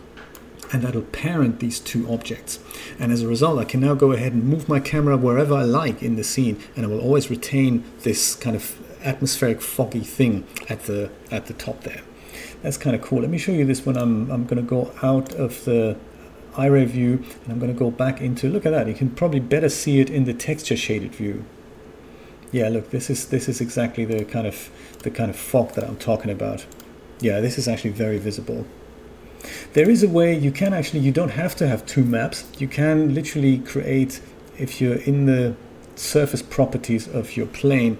[0.71, 2.59] and that'll parent these two objects.
[2.97, 5.63] And as a result, I can now go ahead and move my camera wherever I
[5.63, 10.47] like in the scene and I will always retain this kind of atmospheric foggy thing
[10.69, 12.03] at the, at the top there.
[12.61, 13.19] That's kind of cool.
[13.19, 15.97] Let me show you this when I'm, I'm going to go out of the
[16.55, 19.39] Iray view and I'm going to go back into look at that you can probably
[19.39, 21.45] better see it in the texture shaded view.
[22.51, 24.69] Yeah look this is this is exactly the kind of
[25.03, 26.65] the kind of fog that I'm talking about.
[27.19, 28.65] Yeah this is actually very visible.
[29.73, 32.45] There is a way you can actually you don't have to have two maps.
[32.57, 34.21] You can literally create
[34.57, 35.55] if you're in the
[35.95, 37.97] surface properties of your plane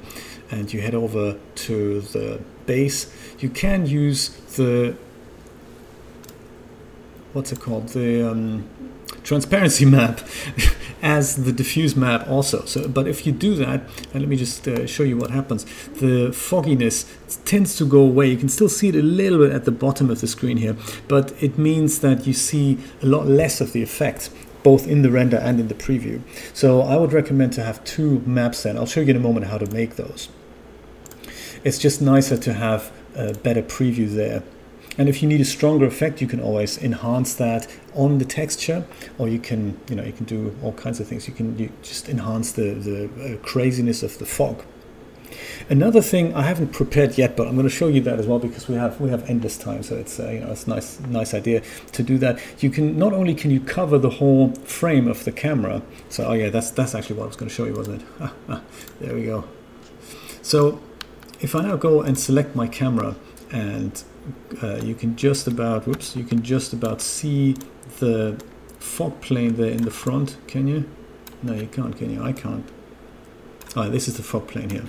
[0.51, 4.95] and you head over to the base you can use the
[7.35, 7.89] what's it called?
[7.89, 8.67] The um,
[9.23, 10.21] transparency map
[11.01, 12.65] as the diffuse map also.
[12.65, 13.81] So but if you do that
[14.13, 15.65] and let me just uh, show you what happens.
[15.99, 17.05] The fogginess
[17.43, 18.27] tends to go away.
[18.27, 20.77] You can still see it a little bit at the bottom of the screen here
[21.07, 24.29] but it means that you see a lot less of the effect
[24.63, 26.21] both in the render and in the preview.
[26.53, 28.77] So I would recommend to have two maps then.
[28.77, 30.29] I'll show you in a moment how to make those.
[31.63, 34.41] It's just nicer to have a better preview there
[34.97, 38.85] and if you need a stronger effect, you can always enhance that on the texture,
[39.17, 41.27] or you can, you know, you can do all kinds of things.
[41.27, 44.63] You can you just enhance the the uh, craziness of the fog.
[45.69, 48.39] Another thing I haven't prepared yet, but I'm going to show you that as well
[48.39, 51.33] because we have we have endless time, so it's uh, you know it's nice nice
[51.33, 52.39] idea to do that.
[52.59, 55.81] You can not only can you cover the whole frame of the camera.
[56.09, 58.61] So oh yeah, that's that's actually what I was going to show you, wasn't it?
[59.01, 59.45] there we go.
[60.41, 60.81] So
[61.41, 63.15] if I now go and select my camera
[63.51, 64.03] and
[64.63, 67.55] uh, you can just about whoops you can just about see
[67.99, 68.41] the
[68.79, 70.89] fog plane there in the front can you?
[71.43, 72.23] No you can't can you?
[72.23, 72.67] I can't.
[73.75, 74.85] Ah this is the fog plane here.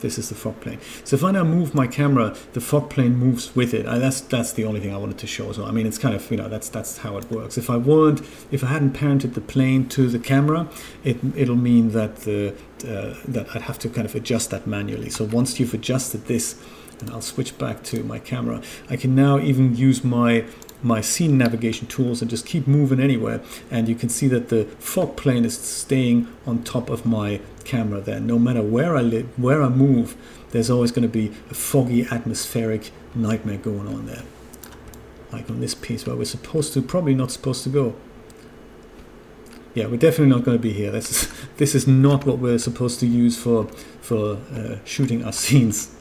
[0.00, 0.78] This is the fog plane.
[1.04, 3.84] So if I now move my camera the fog plane moves with it.
[3.86, 5.52] And that's that's the only thing I wanted to show.
[5.52, 7.58] So I mean it's kind of you know that's that's how it works.
[7.58, 8.20] If I weren't
[8.50, 10.68] if I hadn't parented the plane to the camera
[11.04, 15.10] it it'll mean that the uh, that I'd have to kind of adjust that manually.
[15.10, 16.56] So once you've adjusted this
[17.00, 18.62] and I'll switch back to my camera.
[18.90, 20.44] I can now even use my
[20.82, 23.40] my scene navigation tools and just keep moving anywhere.
[23.70, 28.00] And you can see that the fog plane is staying on top of my camera
[28.00, 28.20] there.
[28.20, 30.16] No matter where I live where I move
[30.50, 34.22] there's always going to be a foggy atmospheric nightmare going on there.
[35.30, 37.94] Like on this piece where we're supposed to probably not supposed to go.
[39.74, 40.90] Yeah we're definitely not going to be here.
[40.90, 43.64] This is this is not what we're supposed to use for
[44.00, 45.94] for uh, shooting our scenes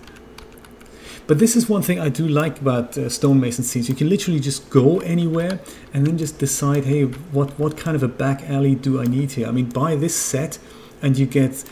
[1.28, 3.90] but this is one thing I do like about uh, stonemason scenes.
[3.90, 5.60] You can literally just go anywhere
[5.94, 9.34] and then just decide, hey, what, what kind of a back alley do I need
[9.34, 9.48] here?
[9.48, 10.58] I mean, buy this set
[11.02, 11.66] and you get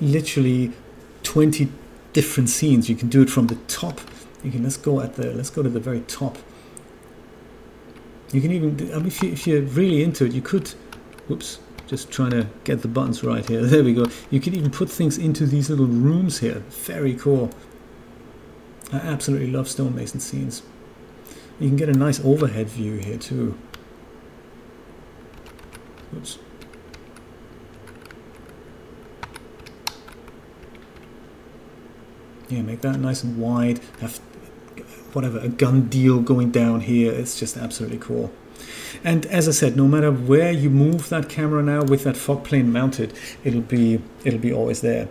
[0.00, 0.72] literally
[1.22, 1.70] 20
[2.12, 2.88] different scenes.
[2.88, 4.00] You can do it from the top.
[4.42, 6.38] You can let's go at the let's go to the very top.
[8.32, 10.68] You can even I mean if, you, if you're really into it, you could.
[11.28, 11.60] Whoops.
[11.86, 13.62] Just trying to get the buttons right here.
[13.66, 14.06] There we go.
[14.30, 16.62] You can even put things into these little rooms here.
[16.68, 17.50] Very cool.
[18.92, 20.62] I absolutely love stonemason scenes.
[21.60, 23.58] You can get a nice overhead view here too.
[26.16, 26.38] Oops.
[32.48, 33.80] Yeah, make that nice and wide.
[34.00, 34.20] Have
[35.12, 37.12] whatever a gun deal going down here.
[37.12, 38.32] It's just absolutely cool.
[39.04, 42.44] And as I said, no matter where you move that camera now with that fog
[42.44, 43.12] plane mounted,
[43.44, 45.08] it'll be it'll be always there.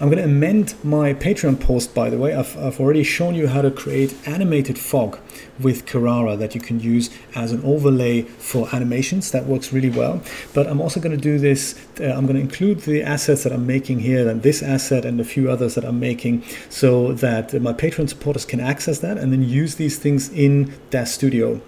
[0.00, 2.34] I'm going to amend my Patreon post, by the way.
[2.34, 5.18] I've, I've already shown you how to create animated fog
[5.58, 9.30] with Carrara that you can use as an overlay for animations.
[9.30, 10.22] That works really well.
[10.52, 13.52] But I'm also going to do this, uh, I'm going to include the assets that
[13.52, 17.60] I'm making here and this asset and a few others that I'm making so that
[17.60, 21.60] my Patreon supporters can access that and then use these things in DAZ Studio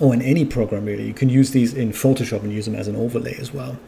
[0.00, 1.06] or in any program really.
[1.06, 3.78] You can use these in Photoshop and use them as an overlay as well.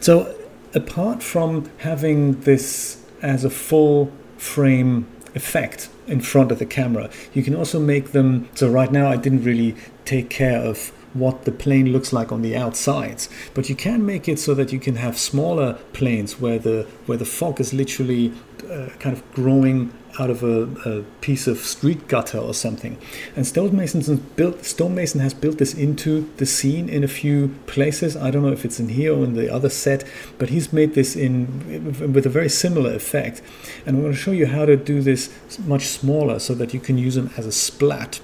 [0.00, 0.36] So
[0.74, 7.42] apart from having this as a full frame effect in front of the camera, you
[7.42, 8.48] can also make them.
[8.54, 12.42] So right now, I didn't really take care of what the plane looks like on
[12.42, 16.58] the outsides but you can make it so that you can have smaller planes where
[16.58, 18.32] the where the fog is literally
[18.70, 22.98] uh, kind of growing out of a, a, piece of street gutter or something.
[23.36, 28.16] And stonemason built stonemason has built this into the scene in a few places.
[28.16, 30.04] I don't know if it's in here or in the other set,
[30.38, 33.42] but he's made this in with a very similar effect.
[33.86, 36.80] And I'm going to show you how to do this much smaller so that you
[36.80, 38.20] can use them as a splat.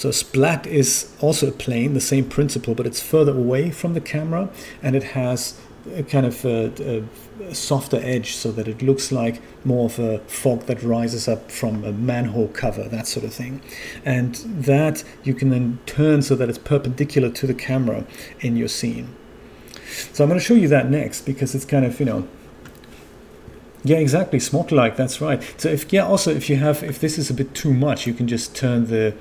[0.00, 4.00] So splat is also a plane, the same principle, but it's further away from the
[4.00, 4.48] camera
[4.82, 5.60] and it has
[5.94, 7.04] a kind of a,
[7.42, 11.50] a, softer edge so that it looks like more of a fog that rises up
[11.50, 13.60] from a manhole cover, that sort of thing.
[14.02, 18.06] And that you can then turn so that it's perpendicular to the camera
[18.40, 19.14] in your scene.
[20.14, 22.26] So I'm going to show you that next because it's kind of, you know,
[23.82, 24.40] yeah, exactly.
[24.40, 25.42] Smoke like that's right.
[25.56, 28.12] So if yeah, also if you have if this is a bit too much, you
[28.12, 29.14] can just turn the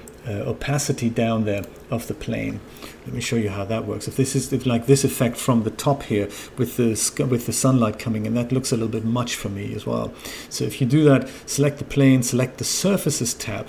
[0.46, 2.60] opacity down there of the plane.
[3.06, 4.08] Let me show you how that works.
[4.08, 7.54] If this is if like this effect from the top here with the with the
[7.54, 10.14] sunlight coming in, that looks a little bit much for me as well.
[10.50, 13.68] So if you do that, select the plane, select the surfaces tab,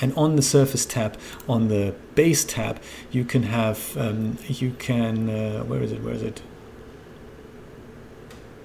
[0.00, 5.30] and on the surface tab on the base tab you can have um, you can
[5.30, 6.42] uh, where is it where is it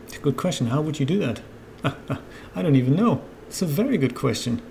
[0.04, 1.42] it's a good question how would you do that
[2.56, 4.62] I don't even know it's a very good question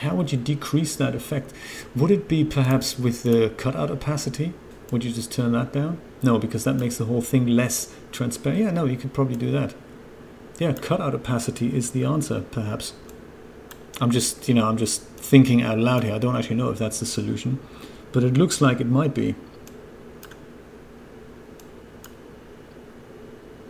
[0.00, 1.52] how would you decrease that effect?
[1.96, 4.52] Would it be perhaps with the cutout opacity?
[4.90, 6.00] Would you just turn that down?
[6.22, 8.60] No, because that makes the whole thing less transparent.
[8.60, 9.74] Yeah, no, you could probably do that.
[10.58, 12.94] Yeah, cutout opacity is the answer, perhaps.
[14.00, 16.14] I'm just, you know, I'm just thinking out loud here.
[16.14, 17.58] I don't actually know if that's the solution,
[18.12, 19.34] but it looks like it might be.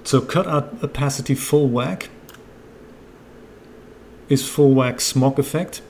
[0.05, 2.09] So cutout opacity full whack
[4.31, 5.83] is full whack smog effect.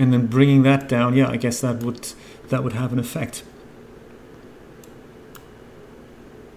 [0.00, 2.12] And then bringing that down yeah I guess that would
[2.48, 3.44] that would have an effect.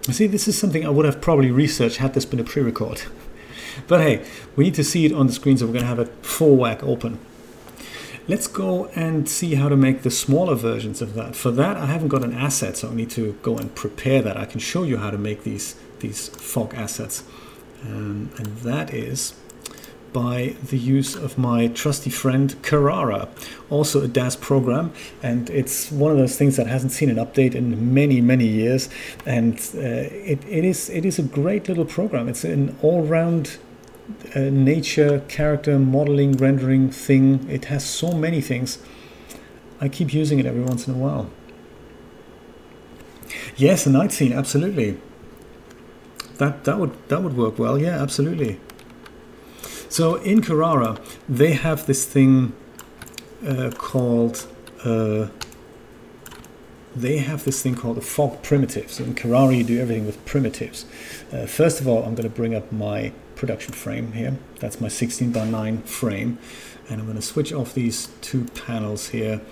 [0.08, 3.02] You see this is something I would have probably researched had this been a pre-record.
[3.88, 6.12] But hey we need to see it on the screen so we're gonna have it
[6.24, 7.18] full whack open.
[8.26, 11.36] Let's go and see how to make the smaller versions of that.
[11.36, 14.36] For that I haven't got an asset so I need to go and prepare that.
[14.36, 17.24] I can show you how to make these these fog assets.
[17.82, 19.34] Um, and that is
[20.14, 23.28] by the use of my trusty friend Carrara,
[23.68, 24.92] also a DAZ program.
[25.22, 28.88] And it's one of those things that hasn't seen an update in many, many years.
[29.26, 29.80] And uh,
[30.32, 32.28] it, it, is, it is a great little program.
[32.28, 33.58] It's an all round
[34.34, 37.46] uh, nature, character, modeling, rendering thing.
[37.50, 38.78] It has so many things.
[39.80, 41.28] I keep using it every once in a while.
[43.56, 45.00] Yes, a night scene, absolutely.
[46.38, 47.78] That that would that would work well.
[47.78, 48.60] Yeah, absolutely.
[49.94, 52.52] So in Carrara, they have this thing
[53.46, 54.44] uh, called
[54.84, 55.28] uh,
[56.96, 58.94] they have this thing called the fog primitives.
[58.94, 60.84] So in Carrara, you do everything with primitives.
[61.32, 64.36] Uh, first of all, I'm going to bring up my production frame here.
[64.58, 66.38] That's my 16 by 9 frame.
[66.88, 69.42] And I'm going to switch off these two panels here.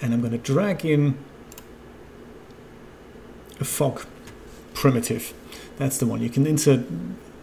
[0.00, 1.18] And I'm going to drag in
[3.58, 4.06] a fog
[4.74, 5.34] primitive.
[5.76, 6.22] That's the one.
[6.22, 6.86] You can insert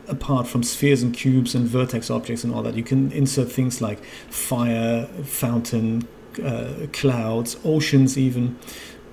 [0.07, 3.81] apart from spheres and cubes and vertex objects and all that, you can insert things
[3.81, 6.07] like fire, fountain,
[6.43, 8.57] uh, clouds, oceans, even.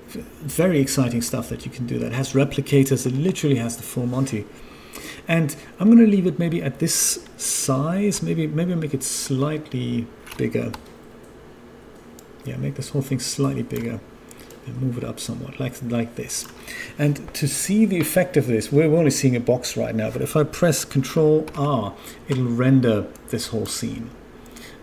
[0.08, 1.98] Very exciting stuff that you can do.
[1.98, 3.06] That has replicators.
[3.06, 4.44] It literally has the full Monty.
[5.26, 8.22] And I'm going to leave it maybe at this size.
[8.22, 10.72] Maybe maybe make it slightly bigger.
[12.44, 14.00] Yeah, make this whole thing slightly bigger.
[14.70, 16.46] Move it up somewhat, like like this.
[16.98, 20.22] And to see the effect of this, we're only seeing a box right now, but
[20.22, 21.94] if I press Control R,
[22.28, 24.10] it'll render this whole scene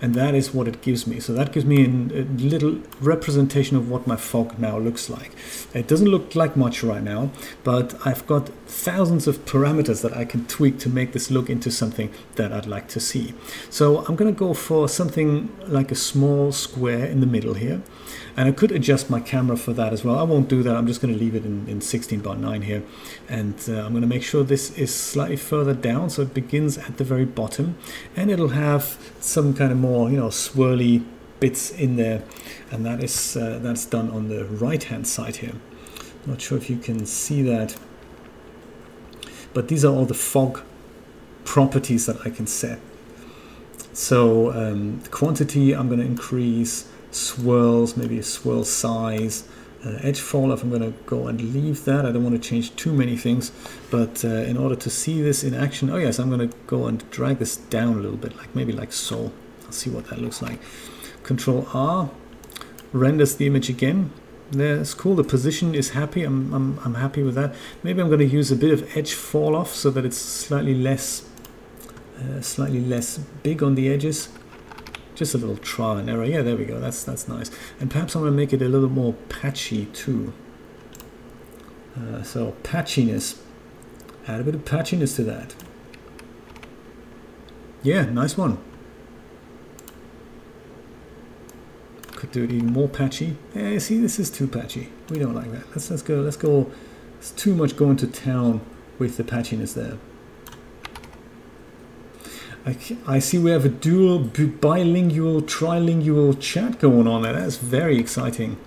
[0.01, 1.19] and that is what it gives me.
[1.19, 5.31] So that gives me a little representation of what my fog now looks like.
[5.73, 7.31] It doesn't look like much right now,
[7.63, 11.71] but I've got thousands of parameters that I can tweak to make this look into
[11.71, 13.33] something that I'd like to see.
[13.69, 17.81] So I'm going to go for something like a small square in the middle here.
[18.37, 20.17] And I could adjust my camera for that as well.
[20.17, 20.75] I won't do that.
[20.75, 22.83] I'm just going to leave it in, in 16 by 9 here.
[23.27, 26.11] And uh, I'm going to make sure this is slightly further down.
[26.11, 27.75] So it begins at the very bottom.
[28.15, 31.03] And it'll have some kind of more, you know, swirly
[31.39, 32.23] bits in there.
[32.71, 35.55] And that is uh, that's done on the right hand side here.
[36.25, 37.75] Not sure if you can see that.
[39.53, 40.61] But these are all the fog
[41.43, 42.79] properties that I can set.
[43.93, 49.47] So um, quantity I'm going to increase swirls, maybe a swirl size,
[49.85, 50.63] uh, edge fall off.
[50.63, 52.05] I'm going to go and leave that.
[52.05, 53.51] I don't want to change too many things,
[53.89, 56.85] but uh, in order to see this in action, oh yes, I'm going to go
[56.87, 59.31] and drag this down a little bit, like maybe like so.
[59.65, 60.59] I'll see what that looks like.
[61.23, 62.09] Control R
[62.91, 64.11] renders the image again.
[64.51, 65.15] That's cool.
[65.15, 66.23] The position is happy.
[66.23, 67.53] I'm, I'm, I'm happy with that.
[67.83, 70.73] Maybe I'm going to use a bit of edge fall off so that it's slightly
[70.73, 71.27] less,
[72.19, 74.29] uh, slightly less big on the edges
[75.19, 76.23] just a little trial and error.
[76.23, 76.79] Yeah, there we go.
[76.79, 77.51] That's that's nice.
[77.79, 80.33] And perhaps I'm going to make it a little more patchy too.
[81.95, 83.41] Uh, so patchiness.
[84.27, 85.55] Add a bit of patchiness to that.
[87.83, 88.59] Yeah, nice one.
[92.29, 93.35] Could do it even more patchy.
[93.55, 94.89] Yeah, see, this is too patchy.
[95.09, 95.67] We don't like that.
[95.71, 96.21] Let's let's go.
[96.21, 96.71] Let's go.
[97.17, 98.61] It's too much going to town
[98.99, 99.97] with the patchiness there.
[102.65, 102.77] I,
[103.07, 107.33] I see we have a dual, bilingual, trilingual chat going on there.
[107.33, 108.57] That's very exciting.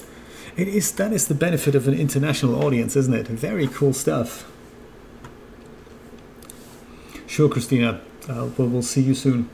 [0.56, 3.28] It is that is the benefit of an international audience, isn't it?
[3.28, 4.50] Very cool stuff.
[7.26, 8.00] Sure, Christina.
[8.28, 9.48] Uh, well, we'll see you soon.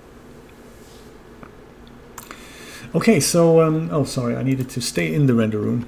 [2.95, 5.87] Okay, so um, oh, sorry, I needed to stay in the render room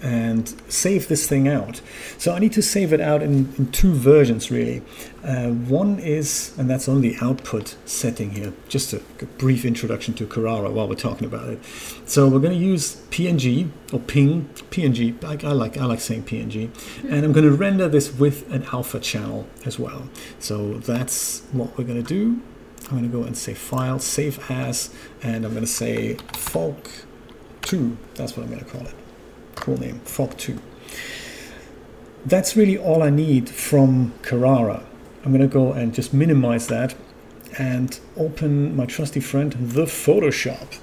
[0.00, 1.80] and save this thing out.
[2.18, 4.82] So I need to save it out in, in two versions really.
[5.24, 10.14] Uh, one is, and that's on the output setting here, just a, a, brief introduction
[10.14, 11.58] to Carrara while we're talking about it.
[12.04, 16.24] So we're going to use PNG or ping, PNG, I, I, like, I like saying
[16.24, 16.70] PNG,
[17.10, 20.08] and I'm going to render this with an alpha channel as well.
[20.38, 22.40] So that's what we're going to do.
[22.86, 24.90] I'm going to go and say file, save as,
[25.22, 28.94] and I'm going to say FOG2, that's what I'm going to call it
[29.56, 30.60] cool name, Fog2.
[32.24, 34.84] That's really all I need from Carrara.
[35.24, 36.94] I'm going to go and just minimize that
[37.58, 40.78] and open my trusty friend, the Photoshop.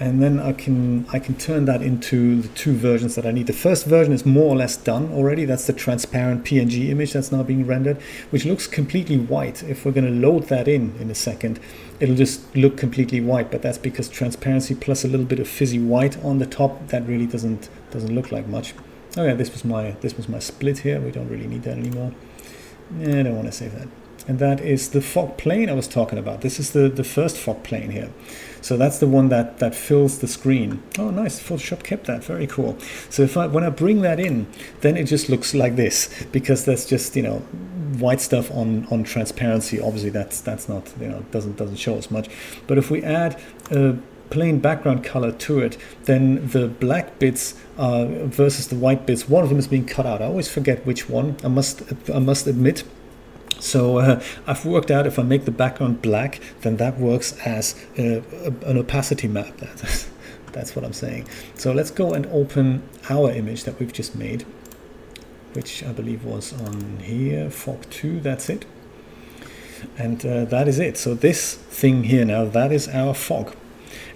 [0.00, 3.46] And then I can I can turn that into the two versions that I need.
[3.46, 5.44] The first version is more or less done already.
[5.44, 9.62] That's the transparent PNG image that's now being rendered, which looks completely white.
[9.62, 11.60] If we're going to load that in in a second,
[12.00, 13.52] it'll just look completely white.
[13.52, 17.06] But that's because transparency plus a little bit of fizzy white on the top that
[17.06, 18.74] really doesn't doesn't look like much.
[19.16, 21.00] Oh yeah, this was my this was my split here.
[21.00, 22.12] We don't really need that anymore.
[22.98, 23.88] Yeah, I don't want to save that.
[24.26, 26.40] And that is the fog plane I was talking about.
[26.40, 28.10] This is the, the first fog plane here.
[28.62, 30.82] So that's the one that, that fills the screen.
[30.98, 31.38] Oh, nice.
[31.38, 32.24] Photoshop kept that.
[32.24, 32.78] Very cool.
[33.10, 34.46] So if I when I bring that in,
[34.80, 37.40] then it just looks like this because that's just, you know,
[37.98, 39.78] white stuff on, on transparency.
[39.78, 42.30] Obviously, that's that's not, you know, doesn't doesn't show as much.
[42.66, 43.38] But if we add
[43.70, 43.98] a
[44.30, 49.44] plain background color to it, then the black bits uh, versus the white bits, one
[49.44, 50.22] of them is being cut out.
[50.22, 51.36] I always forget which one.
[51.44, 52.84] I must I must admit.
[53.64, 57.74] So uh, I've worked out if I make the background black, then that works as
[57.96, 59.56] a, a, an opacity map.
[60.52, 61.26] That's what I'm saying.
[61.54, 64.42] So let's go and open our image that we've just made,
[65.54, 68.66] which I believe was on here, Fog 2, that's it.
[69.98, 70.96] And uh, that is it.
[70.96, 73.56] So this thing here now, that is our fog.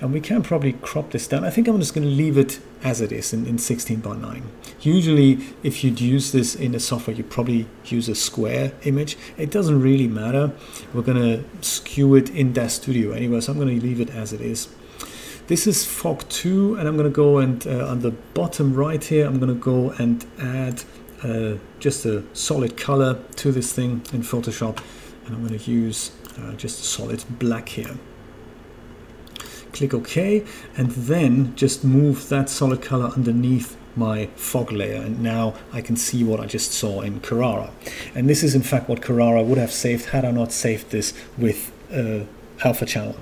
[0.00, 1.44] And we can probably crop this down.
[1.44, 4.16] I think I'm just going to leave it as it is in, in 16 by
[4.16, 4.42] 9.
[4.80, 9.16] Usually, if you'd use this in a software, you probably use a square image.
[9.36, 10.52] It doesn't really matter.
[10.94, 14.10] We're going to skew it in DAZ Studio anyway, so I'm going to leave it
[14.10, 14.68] as it is.
[15.48, 19.02] This is Fog 2, and I'm going to go and uh, on the bottom right
[19.02, 20.84] here, I'm going to go and add
[21.22, 24.78] uh, just a solid color to this thing in Photoshop,
[25.24, 27.96] and I'm going to use uh, just solid black here
[29.78, 30.44] click OK,
[30.76, 35.96] and then just move that solid color underneath my fog layer and now I can
[35.96, 37.70] see what I just saw in Carrara.
[38.14, 41.12] And this is in fact what Carrara would have saved had I not saved this
[41.36, 42.20] with uh,
[42.64, 43.16] Alpha Channel.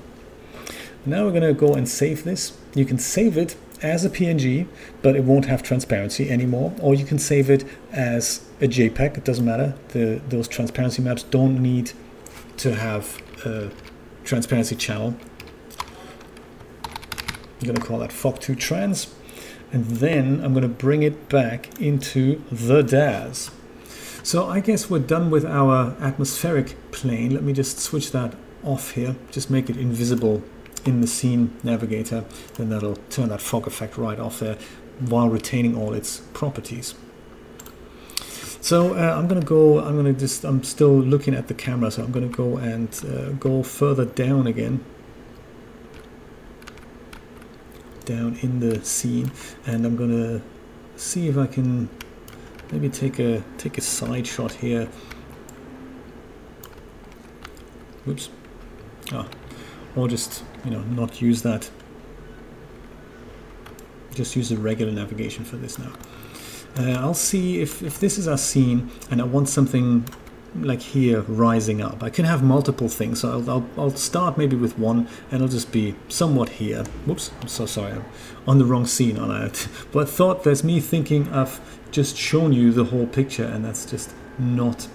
[1.05, 2.57] Now we're going to go and save this.
[2.75, 4.67] You can save it as a PNG,
[5.01, 6.73] but it won't have transparency anymore.
[6.81, 9.17] Or you can save it as a JPEG.
[9.17, 9.75] It doesn't matter.
[9.89, 11.91] The, those transparency maps don't need
[12.57, 13.71] to have a
[14.23, 15.15] transparency channel.
[17.59, 19.13] I'm going to call that FOG2 trans.
[19.71, 23.51] And then I'm going to bring it back into the DAZ.
[24.23, 27.33] So I guess we're done with our atmospheric plane.
[27.33, 29.15] Let me just switch that off here.
[29.31, 30.43] Just make it invisible
[30.85, 32.25] in the scene navigator.
[32.55, 34.57] Then that'll turn that fog effect right off there
[34.99, 36.95] while retaining all its properties.
[38.61, 42.03] So uh, I'm gonna go, I'm gonna just, I'm still looking at the camera, so
[42.03, 44.83] I'm gonna go and uh, go further down again.
[48.07, 49.29] Down in the scene,
[49.65, 50.41] and I'm gonna
[50.95, 51.89] see if I can
[52.71, 54.87] maybe take a take a side shot here.
[58.07, 58.29] Oops.
[59.11, 59.27] Ah,
[59.97, 61.69] or just you know not use that.
[64.15, 65.91] Just use the regular navigation for this now.
[66.79, 70.05] Uh, I'll see if, if this is our scene and I want something
[70.61, 72.03] like here rising up.
[72.03, 75.47] I can have multiple things, so I'll, I'll, I'll, start maybe with one and I'll
[75.49, 76.83] just be somewhat here.
[77.05, 78.05] Whoops, I'm so sorry, I'm
[78.47, 79.67] on the wrong scene on it.
[79.91, 81.59] But thought there's me thinking I've
[81.91, 84.87] just shown you the whole picture and that's just not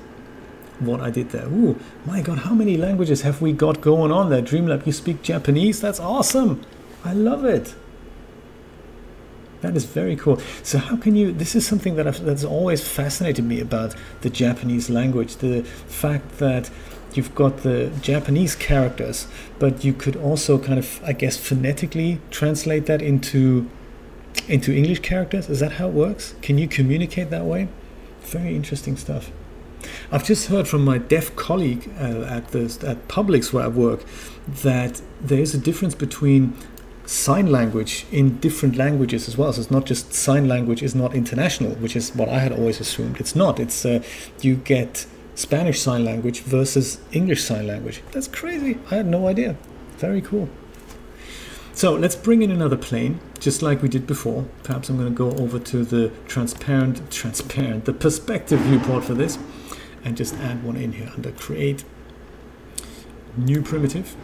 [0.80, 1.46] what I did there.
[1.46, 4.42] Ooh, my god, how many languages have we got going on there?
[4.42, 5.80] Dreamlab, you speak Japanese?
[5.80, 6.62] That's awesome!
[7.04, 7.74] I love it!
[9.62, 10.40] That is very cool.
[10.62, 11.32] So how can you?
[11.32, 15.36] This is something that I've, that's always fascinated me about the Japanese language.
[15.36, 16.68] The fact that
[17.14, 22.86] you've got the Japanese characters, but you could also kind of, I guess, phonetically translate
[22.86, 23.70] that into
[24.48, 25.48] into English characters.
[25.48, 26.34] Is that how it works?
[26.42, 27.68] Can you communicate that way?
[28.22, 29.30] Very interesting stuff.
[30.10, 34.04] I've just heard from my deaf colleague uh, at the at Publix where I work
[34.62, 36.56] that there is a difference between
[37.12, 39.52] sign language in different languages as well.
[39.52, 42.80] So it's not just sign language is not international, which is what I had always
[42.80, 43.20] assumed.
[43.20, 43.60] It's not.
[43.60, 44.02] It's uh,
[44.40, 48.02] you get Spanish sign language versus English sign language.
[48.12, 48.78] That's crazy.
[48.90, 49.56] I had no idea.
[49.98, 50.48] Very cool.
[51.74, 54.46] So let's bring in another plane, just like we did before.
[54.62, 59.38] Perhaps I'm going to go over to the transparent, transparent, the perspective viewport for this,
[60.04, 61.84] and just add one in here under create,
[63.36, 64.16] new primitive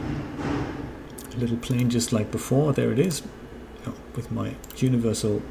[1.39, 2.73] little plane just like before.
[2.73, 3.23] There it is
[4.15, 5.43] with my universal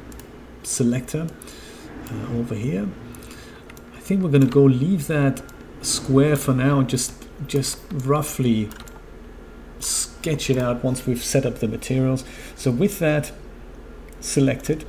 [0.62, 1.26] selector
[2.10, 2.88] uh, over here.
[3.96, 5.42] I think we're going to go leave that
[5.80, 7.12] square for now just
[7.46, 8.68] just roughly
[9.78, 12.24] sketch it out once we've set up the materials.
[12.56, 13.32] So with that
[14.20, 14.84] selected,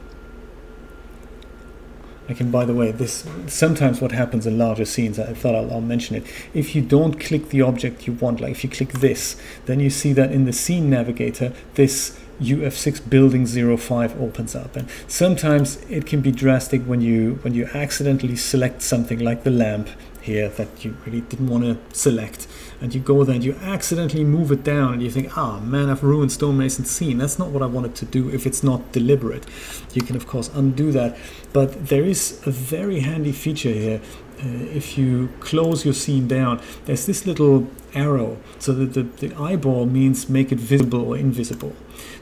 [2.30, 5.74] I can, by the way, this sometimes what happens in larger scenes, I thought I'll,
[5.74, 6.24] I'll, mention it.
[6.54, 9.90] If you don't click the object you want, like if you click this, then you
[9.90, 14.76] see that in the scene navigator, this UF6 building 05 opens up.
[14.76, 19.52] And sometimes it can be drastic when you when you accidentally select something like the
[19.52, 19.90] lamp
[20.22, 22.48] here that you really didn't want to select
[22.82, 25.90] and you go there and you accidentally move it down and you think ah man
[25.90, 27.18] I've ruined stonemason scene.
[27.18, 29.46] That's not what I wanted to do if it's not deliberate.
[29.94, 31.18] You can of course undo that.
[31.54, 34.02] But there is a very handy feature here.
[34.40, 38.38] Uh, if you close your scene down there's this little arrow.
[38.60, 41.76] So the, the eyeball means make it visible or invisible.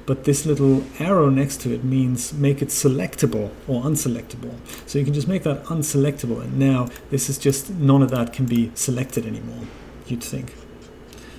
[0.06, 4.56] But this little arrow next to it means make it selectable or unselectable.
[4.86, 8.32] So you can just make that unselectable, and now this is just none of that
[8.34, 9.66] can be selected anymore.
[10.08, 10.54] You'd think.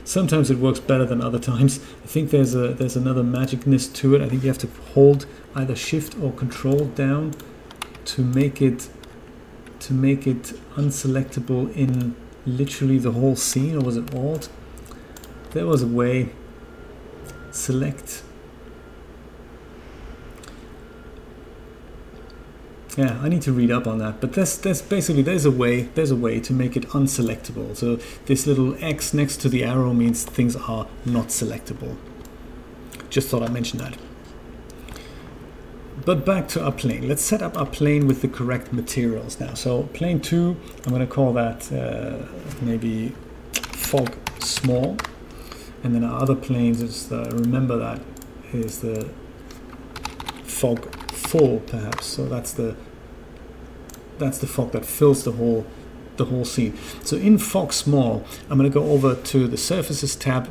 [0.04, 1.80] Sometimes it works better than other times.
[2.02, 4.22] I think there's a there's another magicness to it.
[4.22, 7.34] I think you have to hold either Shift or Control down
[8.06, 8.88] to make it
[9.80, 12.16] to make it unselectable in
[12.46, 14.48] literally the whole scene, or was it Alt?
[15.50, 16.30] There was a way.
[17.50, 18.22] Select
[22.98, 24.20] Yeah, I need to read up on that.
[24.20, 27.76] But that's that's basically there's a way there's a way to make it unselectable.
[27.76, 31.96] So this little X next to the arrow means things are not selectable.
[33.08, 33.96] Just thought I'd mention that.
[36.04, 37.06] But back to our plane.
[37.06, 39.54] Let's set up our plane with the correct materials now.
[39.54, 42.26] So plane two, I'm going to call that uh,
[42.60, 43.14] maybe
[43.52, 44.96] fog small,
[45.84, 48.00] and then our other planes is the, remember that
[48.52, 49.08] is the
[50.42, 52.06] fog full perhaps.
[52.06, 52.74] So that's the
[54.18, 55.66] that's the fog that fills the whole
[56.16, 56.76] the whole scene.
[57.04, 60.50] So in Fog Small, I'm going to go over to the Surfaces tab,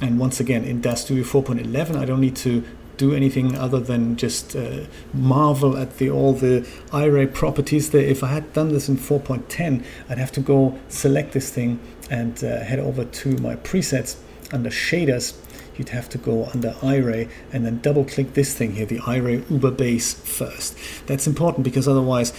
[0.00, 2.64] and once again in DAZ Studio 4.11, I don't need to
[2.96, 6.60] do anything other than just uh, marvel at the all the
[6.90, 8.02] iRay properties there.
[8.02, 11.78] If I had done this in 4.10, I'd have to go select this thing
[12.10, 14.16] and uh, head over to my presets
[14.52, 15.36] under shaders
[15.78, 19.48] you'd have to go under iRay and then double click this thing here, the iRay
[19.50, 20.76] Uber base first.
[21.06, 22.32] That's important because otherwise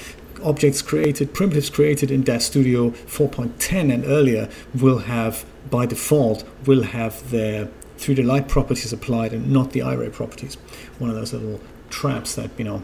[0.43, 6.83] objects created, primitives created in DAZ Studio 4.10 and earlier will have, by default, will
[6.83, 10.55] have their 3D light properties applied and not the iRay properties.
[10.97, 11.59] One of those little
[11.89, 12.83] traps that, you know,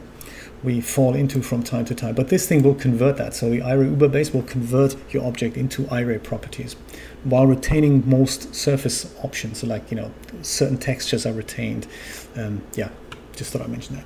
[0.64, 2.16] we fall into from time to time.
[2.16, 3.34] But this thing will convert that.
[3.34, 6.76] So the iRay Uber base will convert your object into iRay properties
[7.24, 9.60] while retaining most surface options.
[9.60, 11.88] So like, you know, certain textures are retained.
[12.36, 12.90] Um, yeah,
[13.36, 14.06] just thought I'd mention that.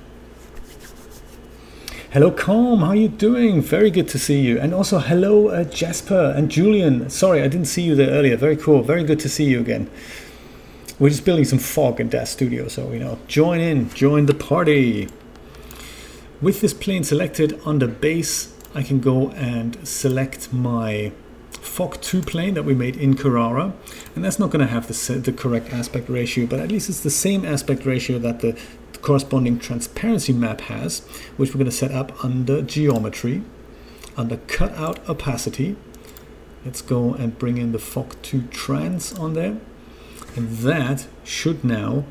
[2.12, 2.80] Hello, Calm.
[2.80, 3.62] How are you doing?
[3.62, 4.58] Very good to see you.
[4.58, 7.08] And also, hello, uh, Jasper and Julian.
[7.08, 8.36] Sorry, I didn't see you there earlier.
[8.36, 8.82] Very cool.
[8.82, 9.88] Very good to see you again.
[10.98, 14.34] We're just building some fog in DAZ Studio, so you know, join in, join the
[14.34, 15.08] party.
[16.42, 21.12] With this plane selected under base, I can go and select my
[21.52, 23.72] Fog 2 plane that we made in Carrara.
[24.16, 27.00] And that's not going to have the, the correct aspect ratio, but at least it's
[27.00, 28.58] the same aspect ratio that the
[29.02, 31.00] corresponding transparency map has,
[31.36, 33.42] which we're going to set up under geometry,
[34.16, 35.76] under cutout opacity.
[36.64, 39.58] Let's go and bring in the Fog 2 trans on there.
[40.36, 42.04] And that should now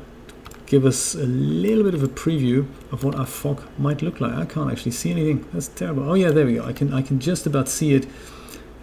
[0.66, 4.32] give us a little bit of a preview of what our fog might look like.
[4.34, 5.44] I can't actually see anything.
[5.52, 6.08] That's terrible.
[6.08, 6.64] Oh yeah, there we go.
[6.64, 8.06] I can I can just about see it.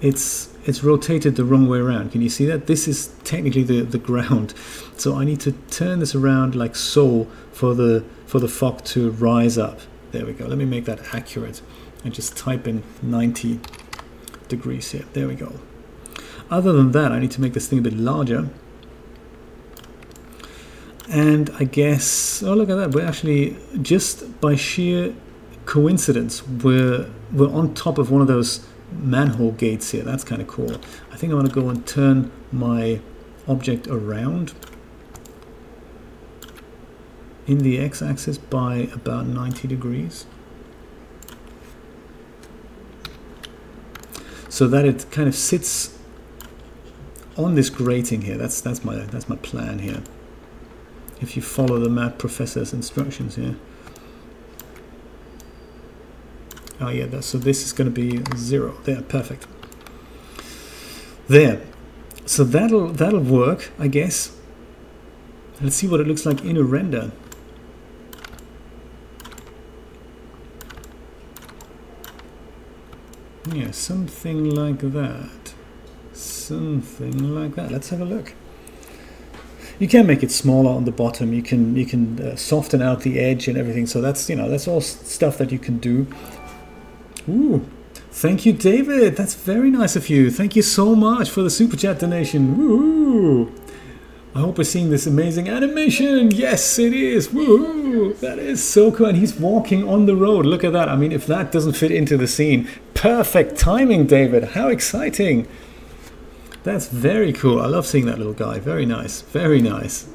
[0.02, 2.12] It's it's rotated the wrong way around.
[2.12, 2.68] Can you see that?
[2.68, 4.54] This is technically the, the ground.
[4.98, 9.12] So I need to turn this around like so for the for the fog to
[9.12, 9.80] rise up.
[10.12, 10.48] There we go.
[10.48, 11.62] Let me make that accurate
[12.04, 13.60] and just type in 90
[14.48, 15.06] degrees here.
[15.14, 15.60] There we go.
[16.50, 18.50] Other than that, I need to make this thing a bit larger.
[21.10, 25.14] And I guess, oh look at that, we're actually, just by sheer
[25.66, 30.04] coincidence, we're, we're on top of one of those manhole gates here.
[30.04, 30.76] That's kind of cool.
[31.12, 33.02] I think I want to go and turn my
[33.48, 34.54] object around
[37.46, 40.26] in the x-axis by about 90 degrees.
[44.50, 45.98] So that it kind of sits
[47.38, 48.38] on this grating here.
[48.38, 50.02] That's that's my that's my plan here
[51.22, 53.56] if you follow the map professor's instructions here.
[56.80, 58.78] Oh yeah, so this is going to be zero.
[58.84, 59.48] There, perfect.
[61.28, 61.62] There.
[62.26, 64.36] So that'll that'll work, I guess.
[65.60, 67.12] Let's see what it looks like in a render.
[73.52, 75.54] Yeah, something like that.
[76.14, 77.72] Something like that.
[77.72, 78.34] Let's have a look.
[79.80, 81.34] You can make it smaller on the bottom.
[81.34, 83.86] You can you can uh, soften out the edge and everything.
[83.86, 86.08] So that's you know that's all stuff that you can do.
[87.30, 87.66] Ooh,
[88.12, 89.16] thank you, David.
[89.16, 90.32] That's very nice of you.
[90.32, 92.58] Thank you so much for the super chat donation.
[92.58, 93.54] Woo!
[94.34, 96.32] I hope we're seeing this amazing animation.
[96.32, 97.32] Yes, it is.
[97.32, 98.14] Woo!
[98.16, 99.08] That is so cool.
[99.08, 100.46] And he's walking on the road.
[100.46, 100.90] Look at that.
[100.90, 104.50] I mean, if that doesn't fit into the scene, perfect timing, David.
[104.50, 105.48] How exciting!
[106.64, 107.60] That's very cool.
[107.62, 108.60] I love seeing that little guy.
[108.60, 109.22] Very nice.
[109.22, 110.08] Very nice.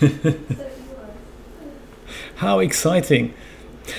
[2.36, 3.34] How exciting.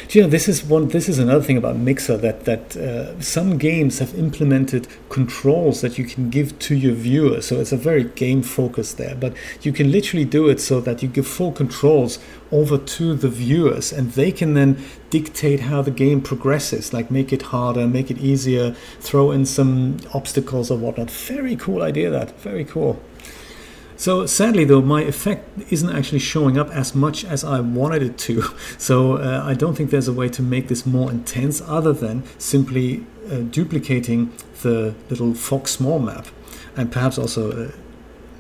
[0.08, 3.20] Do you know this is one this is another thing about Mixer that that uh,
[3.22, 7.42] some games have implemented controls that you can give to your viewer.
[7.42, 11.02] So it's a very game focus there but you can literally do it so that
[11.02, 12.20] you give full controls
[12.52, 14.78] over to the viewers and they can then
[15.10, 19.98] dictate how the game progresses like make it harder make it easier throw in some
[20.14, 21.10] obstacles or whatnot.
[21.10, 22.40] Very cool idea that.
[22.42, 23.02] Very cool
[24.02, 28.18] so sadly, though, my effect isn't actually showing up as much as I wanted it
[28.26, 28.42] to.
[28.80, 32.24] So uh, I don't think there's a way to make this more intense other than
[32.40, 34.34] simply uh, duplicating
[34.64, 36.26] the little fog small map,
[36.76, 37.72] and perhaps also uh,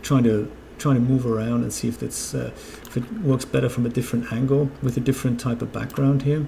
[0.02, 2.50] trying to trying to move around and see if it's uh,
[2.88, 6.48] if it works better from a different angle with a different type of background here.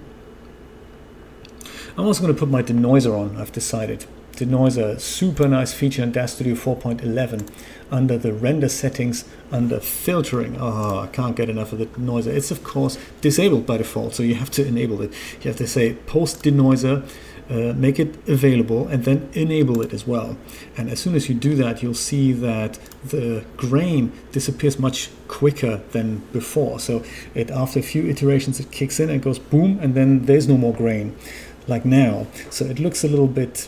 [1.96, 3.38] I'm also going to put my denoiser on.
[3.38, 4.08] I've decided.
[4.36, 7.48] Denoiser, super nice feature in DAZ Studio 4.11
[7.92, 10.58] under the render settings under filtering.
[10.60, 12.28] Oh, I can't get enough of the denoiser.
[12.28, 15.14] It's of course disabled by default, so you have to enable it.
[15.42, 17.08] You have to say post denoiser,
[17.48, 20.36] uh, make it available, and then enable it as well.
[20.76, 25.84] And as soon as you do that, you'll see that the grain disappears much quicker
[25.92, 26.80] than before.
[26.80, 27.04] So
[27.36, 30.58] it after a few iterations, it kicks in and goes boom, and then there's no
[30.58, 31.16] more grain
[31.68, 32.26] like now.
[32.50, 33.68] So it looks a little bit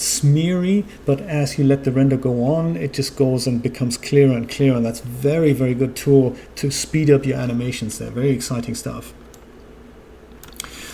[0.00, 4.36] smeary, but as you let the render go on, it just goes and becomes clearer
[4.36, 4.76] and clearer.
[4.76, 8.10] And that's very, very good tool to speed up your animations there.
[8.10, 9.12] Very exciting stuff.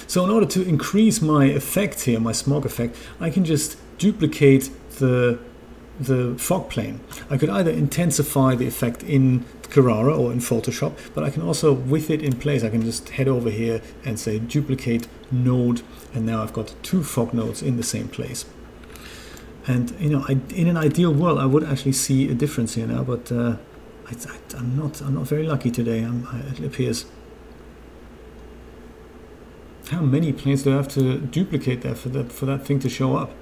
[0.06, 4.70] So in order to increase my effect here, my smog effect, I can just duplicate
[4.98, 5.38] the
[6.00, 6.98] the fog plane.
[7.28, 11.72] I could either intensify the effect in Carrara or in Photoshop, but I can also,
[11.72, 15.82] with it in place, I can just head over here and say duplicate node,
[16.14, 18.44] and now I've got two fog nodes in the same place.
[19.66, 22.86] And you know, I, in an ideal world, I would actually see a difference here
[22.86, 23.56] now, but uh,
[24.06, 25.00] I, am not.
[25.02, 26.04] I'm not very lucky today.
[26.04, 27.06] I, it appears.
[29.90, 32.88] How many planes do I have to duplicate there for that for that thing to
[32.88, 33.32] show up?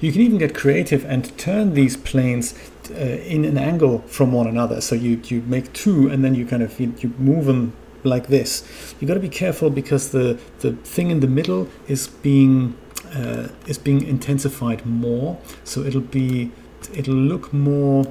[0.00, 2.54] You can even get creative and turn these planes
[2.90, 4.80] uh, in an angle from one another.
[4.82, 8.26] So you, you make two and then you kind of you, you move them like
[8.26, 8.64] this.
[9.00, 12.76] You got to be careful because the the thing in the middle is being
[13.14, 15.38] uh, is being intensified more.
[15.64, 16.50] So it'll be
[16.94, 18.04] it'll look more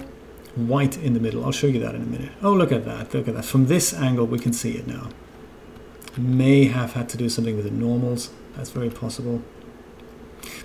[0.56, 1.44] white in the middle.
[1.46, 2.32] I'll show you that in a minute.
[2.42, 3.14] Oh, look at that.
[3.14, 3.46] Look at that.
[3.46, 5.10] From this angle, we can see it now.
[6.18, 8.30] May have had to do something with the normals.
[8.56, 9.42] That's very possible.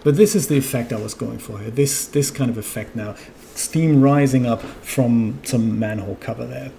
[0.04, 1.70] But this is the effect I was going for here.
[1.70, 3.14] This, this kind of effect now.
[3.54, 6.72] Steam rising up from some manhole cover there.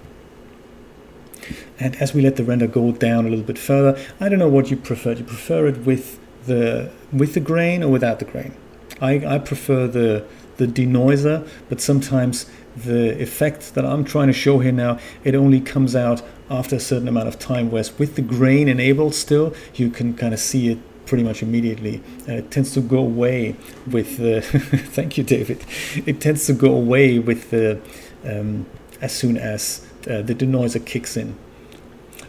[1.78, 4.48] And as we let the render go down a little bit further, I don't know
[4.48, 5.14] what you prefer.
[5.14, 6.20] Do you prefer it with
[6.50, 8.52] the with the grain or without the grain?
[9.00, 10.24] I, I prefer the
[10.58, 12.46] the denoiser, but sometimes
[12.76, 16.80] the effect that I'm trying to show here now, it only comes out after a
[16.80, 20.68] certain amount of time, whereas with the grain enabled still, you can kind of see
[20.68, 22.02] it pretty much immediately.
[22.28, 24.42] Uh, it tends to go away with the.
[24.96, 25.64] thank you, David.
[26.06, 27.80] It tends to go away with the
[28.24, 28.66] um,
[29.00, 31.36] as soon as uh, the denoiser kicks in.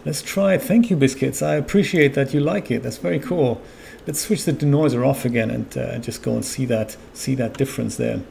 [0.05, 0.61] Let's try it.
[0.63, 1.41] Thank you, biscuits.
[1.41, 2.81] I appreciate that you like it.
[2.81, 3.61] That's very cool.
[4.07, 7.57] Let's switch the denoiser off again and uh, just go and see that see that
[7.57, 8.21] difference there.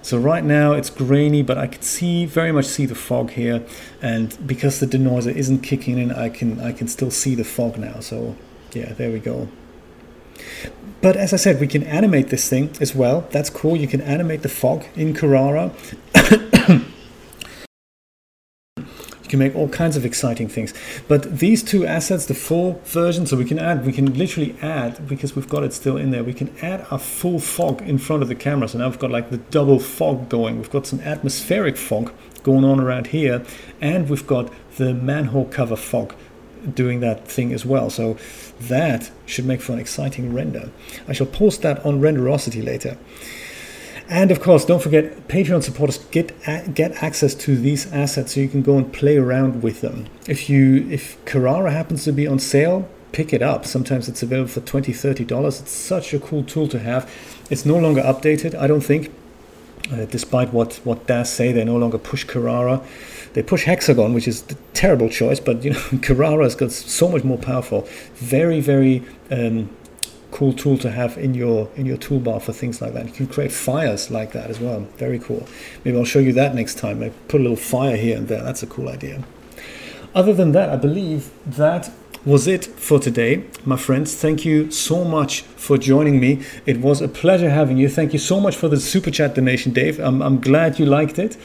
[0.00, 3.64] So right now it's grainy, but I can see very much see the fog here,
[4.00, 7.78] and because the denoiser isn't kicking in, I can I can still see the fog
[7.78, 8.00] now.
[8.00, 8.36] So
[8.72, 9.48] yeah, there we go.
[11.00, 13.26] But as I said, we can animate this thing as well.
[13.30, 13.76] That's cool.
[13.76, 15.72] You can animate the fog in Carrara.
[19.32, 20.74] can make all kinds of exciting things.
[21.08, 25.08] But these two assets, the full version, so we can add, we can literally add,
[25.08, 28.22] because we've got it still in there, we can add a full fog in front
[28.22, 28.68] of the camera.
[28.68, 30.58] So now we've got like the double fog going.
[30.58, 32.12] We've got some atmospheric fog
[32.42, 33.42] going on around here,
[33.80, 36.14] and we've got the manhole cover fog
[36.74, 37.88] doing that thing as well.
[37.88, 38.18] So
[38.60, 40.70] that should make for an exciting render.
[41.08, 42.98] I shall post that on Renderosity later.
[44.08, 46.32] And of course, don't forget Patreon supporters get
[46.74, 50.06] get access to these assets so you can go and play around with them.
[50.26, 53.64] If you if Carrara happens to be on sale, pick it up.
[53.64, 55.60] Sometimes it's available for 20 30 dollars.
[55.60, 57.10] It's such a cool tool to have.
[57.50, 59.12] It's no longer updated, I don't think.
[59.90, 62.82] Uh, despite what what DAZ say, they no longer push Carrara.
[63.34, 67.08] They push Hexagon, which is a terrible choice, but you know Carrara has got so
[67.08, 67.86] much more powerful.
[68.14, 69.70] Very very um,
[70.32, 73.06] cool tool to have in your in your toolbar for things like that.
[73.06, 74.80] You can create fires like that as well.
[74.96, 75.46] Very cool.
[75.84, 77.02] Maybe I'll show you that next time.
[77.02, 78.42] I put a little fire here and there.
[78.42, 79.22] That's a cool idea.
[80.14, 81.90] Other than that, I believe that
[82.24, 84.14] was it for today, my friends.
[84.14, 86.42] Thank you so much for joining me.
[86.66, 87.88] It was a pleasure having you.
[87.88, 89.98] Thank you so much for the super chat donation, Dave.
[89.98, 91.36] I'm, I'm glad you liked it.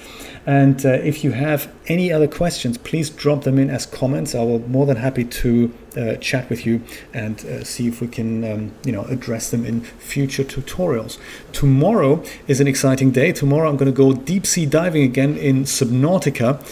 [0.48, 4.34] And uh, if you have any other questions, please drop them in as comments.
[4.34, 6.82] I will more than happy to uh, chat with you
[7.14, 11.18] and uh, see if we can, um, you know, address them in future tutorials.
[11.52, 13.34] Tomorrow is an exciting day.
[13.34, 16.64] Tomorrow I'm going to go deep sea diving again in Subnautica,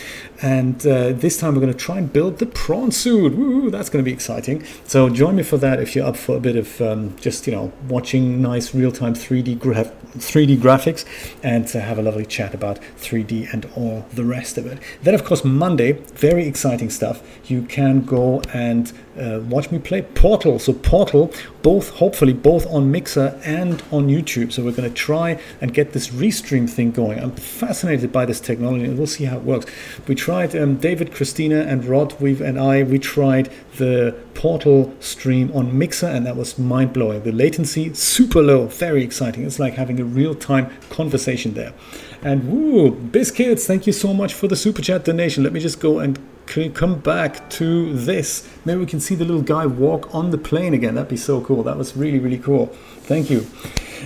[0.46, 3.34] and uh, this time we're going to try and build the prawn suit.
[3.34, 4.64] Woo, that's going to be exciting.
[4.86, 7.54] So join me for that if you're up for a bit of um, just, you
[7.54, 11.04] know, watching nice real-time 3D gra- 3D graphics
[11.42, 14.78] and to have a lovely chat about 3D and all the rest of it.
[15.02, 17.24] Then, of course, Monday, very exciting stuff.
[17.50, 20.60] You can go and uh, watch me play Portal.
[20.60, 24.52] So Portal, both hopefully both on Mixer and on YouTube.
[24.52, 27.20] So we're going to try and get this restream thing going.
[27.20, 29.66] I'm fascinated by this technology, and we'll see how it works.
[30.08, 32.20] We tried um, David, Christina, and Rod.
[32.20, 37.24] We and I we tried the Portal stream on Mixer, and that was mind blowing.
[37.24, 39.46] The latency super low, very exciting.
[39.46, 41.74] It's like having a real time conversation there.
[42.22, 43.66] And woo, biscuits!
[43.66, 45.44] Thank you so much for the super chat donation.
[45.44, 48.48] Let me just go and come back to this.
[48.66, 50.96] Maybe we can see the little guy walk on the plane again.
[50.96, 51.64] That'd be so cool.
[51.64, 52.68] That was really, really cool.
[53.02, 53.48] Thank you.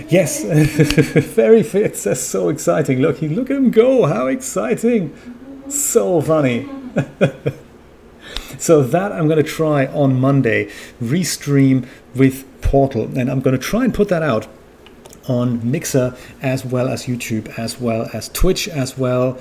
[0.08, 0.42] Yes,
[1.34, 1.94] very fit.
[1.94, 3.00] That's so exciting.
[3.00, 4.06] Look, look at him go.
[4.06, 5.14] How exciting.
[5.68, 6.68] So funny.
[8.58, 10.70] so that I'm going to try on Monday,
[11.00, 13.04] restream with Portal.
[13.18, 14.46] And I'm going to try and put that out
[15.28, 19.38] on Mixer as well as YouTube, as well as Twitch, as well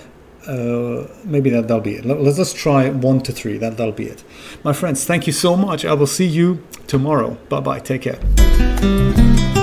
[0.48, 2.06] uh, maybe that, that'll be it.
[2.06, 3.58] Let's just try one to three.
[3.58, 4.24] That, that'll be it.
[4.64, 5.86] My friends, thank you so much.
[5.86, 7.38] I will see you tomorrow.
[7.50, 7.80] Bye bye.
[7.80, 9.59] Take care.